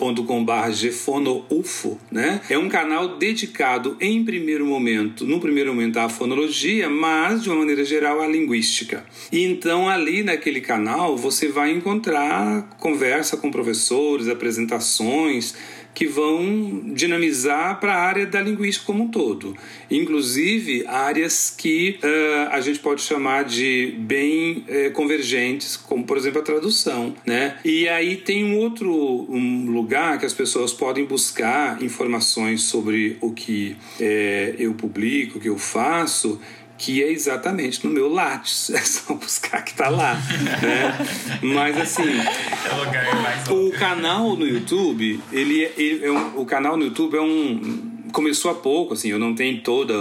[0.72, 2.40] gefonoufo, né?
[2.48, 7.58] É um canal dedicado em primeiro momento, no primeiro momento à fonologia, mas de uma
[7.58, 9.04] maneira geral à linguística.
[9.30, 15.54] E então ali naquele canal você vai encontrar conversa com professores, apresentações,
[15.94, 19.56] que vão dinamizar para a área da linguística como um todo,
[19.90, 26.40] inclusive áreas que uh, a gente pode chamar de bem uh, convergentes, como por exemplo
[26.40, 27.58] a tradução, né?
[27.64, 28.90] E aí tem um outro
[29.28, 35.40] um lugar que as pessoas podem buscar informações sobre o que uh, eu publico, o
[35.40, 36.40] que eu faço
[36.78, 38.70] que é exatamente no meu Lattes.
[38.74, 40.14] É só buscar que tá lá.
[40.14, 40.98] né?
[41.42, 42.02] Mas assim.
[42.02, 46.84] É o lugar O canal no YouTube, ele, é, ele é um, o canal no
[46.86, 49.94] YouTube é um começou há pouco, assim, eu não tenho toda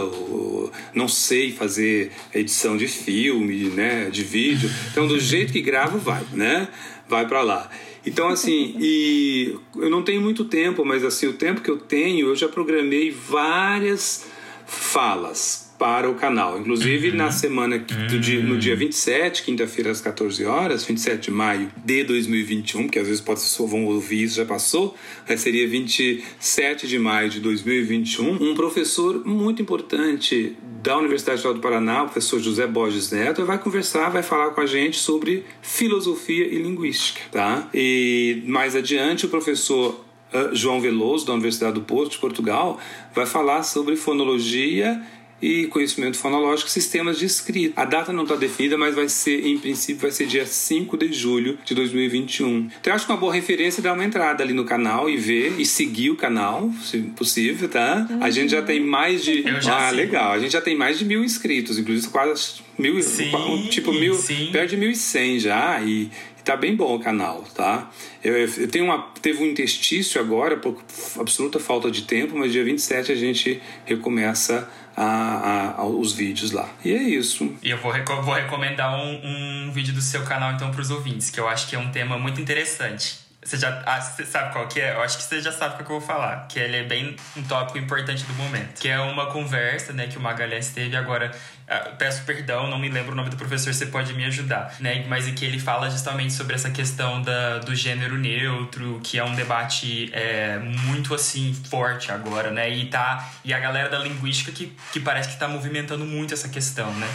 [0.94, 4.70] não sei fazer edição de filme, né, de vídeo.
[4.92, 6.68] Então, do jeito que gravo, vai, né?
[7.08, 7.70] Vai para lá.
[8.06, 12.28] Então, assim, e eu não tenho muito tempo, mas assim, o tempo que eu tenho,
[12.28, 14.26] eu já programei várias
[14.66, 16.60] falas para o canal.
[16.60, 17.16] Inclusive, uhum.
[17.16, 22.04] na semana do dia, no dia 27, quinta-feira às 14 horas, 27 de maio de
[22.04, 24.96] 2021, que às vezes pode, vão ouvir isso, já passou,
[25.28, 25.36] né?
[25.36, 32.04] seria 27 de maio de 2021, um professor muito importante da Universidade Federal do Paraná,
[32.04, 36.62] o professor José Borges Neto, vai conversar, vai falar com a gente sobre filosofia e
[36.62, 37.68] linguística, tá?
[37.74, 40.00] E mais adiante, o professor
[40.32, 42.80] uh, João Veloso, da Universidade do Porto de Portugal,
[43.16, 45.02] vai falar sobre fonologia
[45.42, 47.82] e conhecimento fonológico, sistemas de escrita.
[47.82, 51.12] A data não está definida, mas vai ser, em princípio, vai ser dia 5 de
[51.12, 52.70] julho de 2021.
[52.80, 55.18] Então, eu acho que uma boa referência é dar uma entrada ali no canal e
[55.18, 58.08] ver e seguir o canal, se possível, tá?
[58.10, 58.24] Uhum.
[58.24, 59.44] A gente já tem mais de.
[59.48, 59.98] ah, sei.
[59.98, 60.34] legal.
[60.34, 63.02] A gente já tem mais de mil inscritos, inclusive quase mil.
[63.02, 63.32] Sim,
[63.70, 64.16] tipo, mil.
[64.16, 64.50] Sim.
[64.52, 65.82] Perto de mil e cem já.
[65.82, 66.10] E,
[66.44, 67.90] tá bem bom o canal, tá?
[68.24, 70.82] Eu, eu tenho uma, teve um interstício agora, por
[71.20, 76.70] absoluta falta de tempo, mas dia 27 a gente recomeça a, a, os vídeos lá.
[76.84, 77.56] E é isso.
[77.62, 81.30] E eu vou, vou recomendar um, um vídeo do seu canal então para os ouvintes,
[81.30, 83.22] que eu acho que é um tema muito interessante.
[83.44, 84.94] Você já ah, você sabe qual que é?
[84.94, 86.46] Eu acho que você já sabe o que eu vou falar.
[86.48, 88.80] Que ele é bem um tópico importante do momento.
[88.80, 91.32] Que é uma conversa, né, que o Magalhães teve agora.
[91.72, 95.06] Uh, peço perdão, não me lembro o nome do professor, você pode me ajudar, né?
[95.08, 99.24] Mas em que ele fala justamente sobre essa questão da, do gênero neutro, que é
[99.24, 102.70] um debate é, muito assim forte agora, né?
[102.70, 106.50] E tá e a galera da linguística que, que parece que está movimentando muito essa
[106.50, 107.08] questão, né?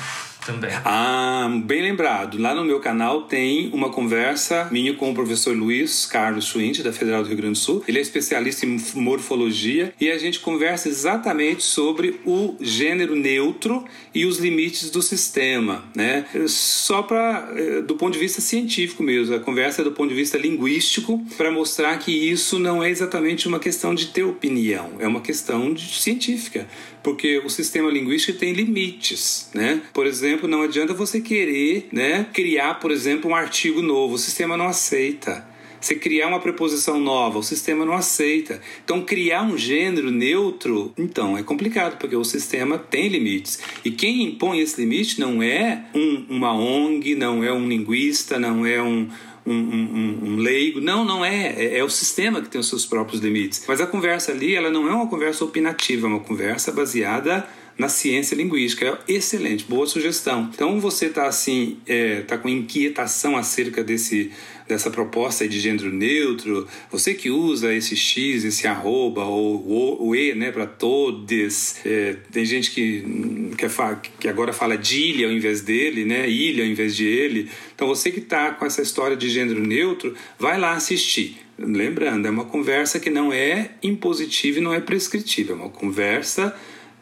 [0.47, 0.70] Também.
[0.84, 2.40] Ah, bem lembrado.
[2.40, 6.92] Lá no meu canal tem uma conversa minha com o professor Luiz Carlos Schwint, da
[6.92, 7.82] Federal do Rio Grande do Sul.
[7.88, 13.84] Ele é especialista em morfologia e a gente conversa exatamente sobre o gênero neutro
[14.14, 16.24] e os limites do sistema, né?
[16.47, 20.14] Só para eh, do ponto de vista científico mesmo, a conversa é do ponto de
[20.14, 25.07] vista linguístico para mostrar que isso não é exatamente uma questão de ter opinião, é
[25.07, 26.66] uma questão de, científica
[27.07, 29.80] porque o sistema linguístico tem limites, né?
[29.94, 34.57] Por exemplo, não adianta você querer, né, criar, por exemplo, um artigo novo, o sistema
[34.57, 35.46] não aceita.
[35.80, 38.61] Você criar uma preposição nova, o sistema não aceita.
[38.84, 43.61] Então, criar um gênero neutro, então, é complicado, porque o sistema tem limites.
[43.84, 48.66] E quem impõe esse limite não é um, uma ONG, não é um linguista, não
[48.66, 49.09] é um,
[49.47, 50.80] um, um, um, leigo.
[50.80, 51.55] Não, não é.
[51.57, 51.78] é.
[51.78, 51.84] é.
[51.84, 53.64] o sistema que tem os seus próprios limites.
[53.66, 57.47] Mas a conversa ali, ela não é uma conversa opinativa, é uma conversa baseada
[57.78, 58.99] na ciência linguística.
[59.07, 60.51] É excelente, boa sugestão.
[60.53, 64.32] Então você está assim, é, tá com inquietação acerca desse
[64.68, 70.16] dessa proposta de gênero neutro, você que usa esse X, esse arroba, ou o, o
[70.16, 75.32] E, né, para todos, é, tem gente que, que, que agora fala de ilha ao
[75.32, 77.48] invés dele, né, ilha ao invés de ele.
[77.74, 81.38] Então você que está com essa história de gênero neutro, vai lá assistir.
[81.58, 86.54] Lembrando, é uma conversa que não é impositiva e não é prescritiva, é uma conversa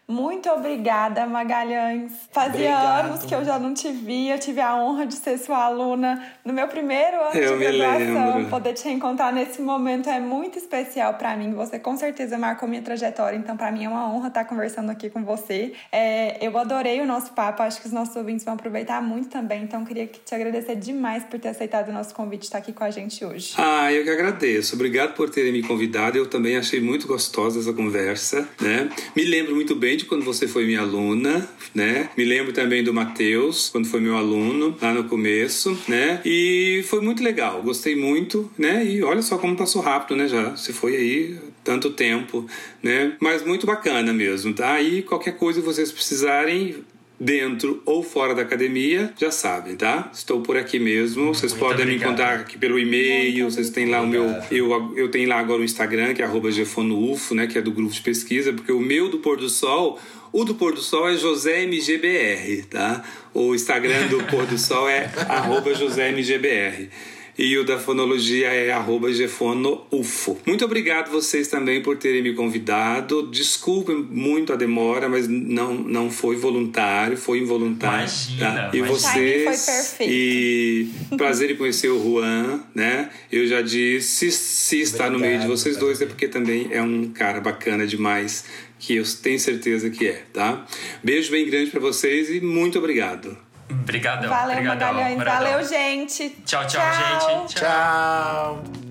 [0.08, 2.12] Muito obrigada, Magalhães.
[2.30, 3.06] Fazia Obrigado.
[3.06, 4.36] anos que eu já não te via.
[4.36, 8.44] Eu tive a honra de ser sua aluna no meu primeiro ano eu de graduação.
[8.44, 11.52] Poder te reencontrar nesse momento é muito especial para mim.
[11.54, 15.10] Você com certeza marcou minha trajetória, então para mim é uma honra estar conversando aqui
[15.10, 15.72] com você.
[15.90, 19.64] É, eu adorei o nosso papo, acho que os nossos ouvintes vão aproveitar muito também.
[19.64, 22.84] Então queria te agradecer demais por ter aceitado o nosso convite de estar aqui com
[22.84, 23.54] a gente hoje.
[23.58, 24.76] Ah, eu que agradeço.
[24.76, 26.16] Obrigado por terem me convidado.
[26.16, 28.88] Eu também achei muito gostosa essa conversa, né?
[29.16, 32.10] Me lembro muito bem de quando você foi minha aluna, né?
[32.16, 36.20] Me lembro também do Matheus, quando foi meu aluno, lá no começo, né?
[36.24, 38.84] E foi muito legal, gostei muito, né?
[38.84, 40.28] E olha só como passou rápido, né?
[40.28, 42.46] Já você foi aí tanto tempo,
[42.82, 43.16] né?
[43.20, 44.80] Mas muito bacana mesmo, tá?
[44.80, 46.76] E qualquer coisa vocês precisarem,
[47.18, 50.10] dentro ou fora da academia, já sabem, tá?
[50.12, 51.34] Estou por aqui mesmo.
[51.34, 51.98] Vocês Muito podem obrigado.
[51.98, 53.50] me encontrar aqui pelo e-mail.
[53.50, 54.26] Vocês têm lá obrigado.
[54.26, 54.70] o meu.
[54.70, 57.46] Eu, eu tenho lá agora o Instagram, que é GefonoUFO, né?
[57.46, 59.98] Que é do grupo de pesquisa, porque o meu do Pôr do Sol.
[60.32, 63.02] O do Pôr do Sol é JoséMGBR, tá?
[63.32, 66.90] O Instagram do Pôr do Sol é arroba JoséMGBR
[67.38, 68.74] e o da fonologia é
[69.12, 70.38] @gefonoufo.
[70.46, 73.26] Muito obrigado vocês também por terem me convidado.
[73.26, 77.98] Desculpem muito a demora, mas não não foi voluntário, foi involuntário.
[77.98, 78.76] Imagina, tá?
[78.76, 80.12] E vocês foi perfeito.
[80.12, 83.10] e prazer em conhecer o Juan, né?
[83.30, 87.08] Eu já disse, se está no meio de vocês dois é porque também é um
[87.10, 88.44] cara bacana demais
[88.78, 90.66] que eu tenho certeza que é, tá?
[91.02, 93.36] Beijo bem grande para vocês e muito obrigado.
[93.70, 94.30] Obrigadão.
[94.30, 95.24] Valeu, Obrigadão, Magalhães.
[95.24, 96.30] Valeu, gente.
[96.44, 97.20] Tchau, tchau, tchau.
[97.20, 97.54] gente.
[97.54, 98.62] tchau.
[98.64, 98.85] tchau.